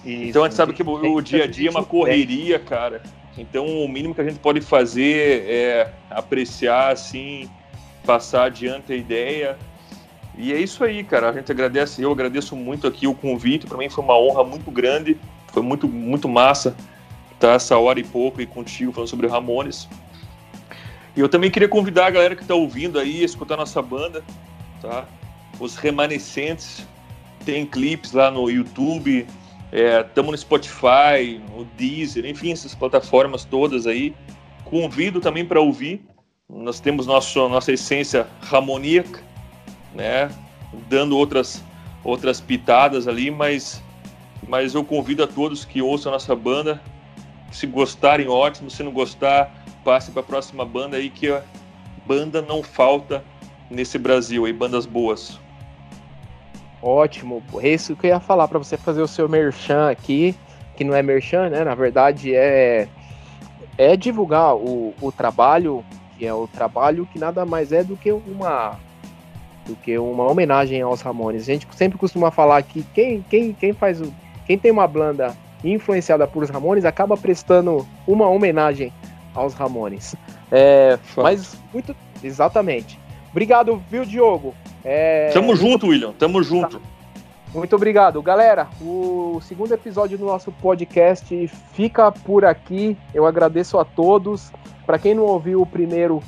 [0.04, 3.02] Isso, então a gente sabe que o dia a dia é uma correria, cara.
[3.38, 7.50] Então o mínimo que a gente pode fazer é apreciar, assim,
[8.06, 9.58] passar adiante a ideia.
[10.38, 11.30] E é isso aí, cara.
[11.30, 13.66] A gente agradece, eu agradeço muito aqui o convite.
[13.66, 15.18] Para mim foi uma honra muito grande,
[15.54, 16.76] foi muito, muito massa
[17.40, 19.88] tá essa hora e pouco aí contigo falando sobre Ramones.
[21.16, 24.24] E eu também queria convidar a galera que está ouvindo aí a escutar nossa banda,
[24.82, 25.06] tá?
[25.60, 26.86] Os Remanescentes,
[27.46, 29.26] tem clipes lá no YouTube,
[29.72, 34.16] estamos é, no Spotify, no Deezer, enfim, essas plataformas todas aí.
[34.64, 36.04] Convido também para ouvir.
[36.50, 39.22] Nós temos nosso, nossa essência harmoníaca,
[39.94, 40.30] né?
[40.90, 41.64] Dando outras,
[42.04, 43.82] outras pitadas ali, mas,
[44.48, 46.82] mas eu convido a todos que ouçam a nossa banda
[47.52, 48.70] se gostarem, ótimo.
[48.70, 51.44] Se não gostar, passe para a próxima banda aí, que a
[52.06, 53.24] banda não falta
[53.70, 55.40] nesse Brasil aí, bandas boas.
[56.88, 60.36] Ótimo, é isso que eu ia falar para você fazer o seu merchan aqui,
[60.78, 61.64] que não é merchan, né?
[61.64, 62.88] Na verdade é
[63.76, 65.84] é divulgar o, o trabalho,
[66.16, 68.80] que é o trabalho que nada mais é do que uma
[69.66, 71.50] do que uma homenagem aos Ramones.
[71.50, 74.14] A gente sempre costuma falar que quem quem quem faz o
[74.46, 78.94] quem tem uma banda influenciada por os Ramones, acaba prestando uma homenagem
[79.34, 80.16] aos Ramones.
[80.52, 81.96] É, mas muito.
[82.24, 83.00] Exatamente.
[83.32, 84.54] Obrigado, viu, Diogo?
[84.86, 86.14] É, Tamo junto, William.
[86.14, 86.80] Tamo junto.
[87.52, 88.22] Muito obrigado.
[88.22, 92.96] Galera, o segundo episódio do nosso podcast fica por aqui.
[93.14, 94.52] Eu agradeço a todos.
[94.86, 96.22] Para quem não ouviu o primeiro,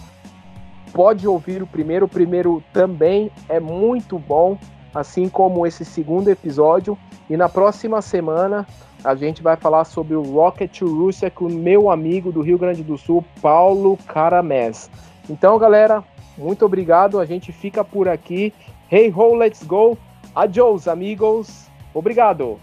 [0.91, 2.05] pode ouvir o primeiro.
[2.05, 4.57] O primeiro também é muito bom,
[4.95, 6.97] assim como esse segundo episódio.
[7.29, 8.65] E na próxima semana
[9.03, 12.57] a gente vai falar sobre o Rocket to Russia com o meu amigo do Rio
[12.57, 14.89] Grande do Sul, Paulo Caramés.
[15.29, 16.03] Então, galera,
[16.37, 17.19] muito obrigado.
[17.19, 18.53] A gente fica por aqui.
[18.91, 19.97] Hey ho, let's go.
[20.35, 21.67] Adios, amigos.
[21.93, 22.59] Obrigado.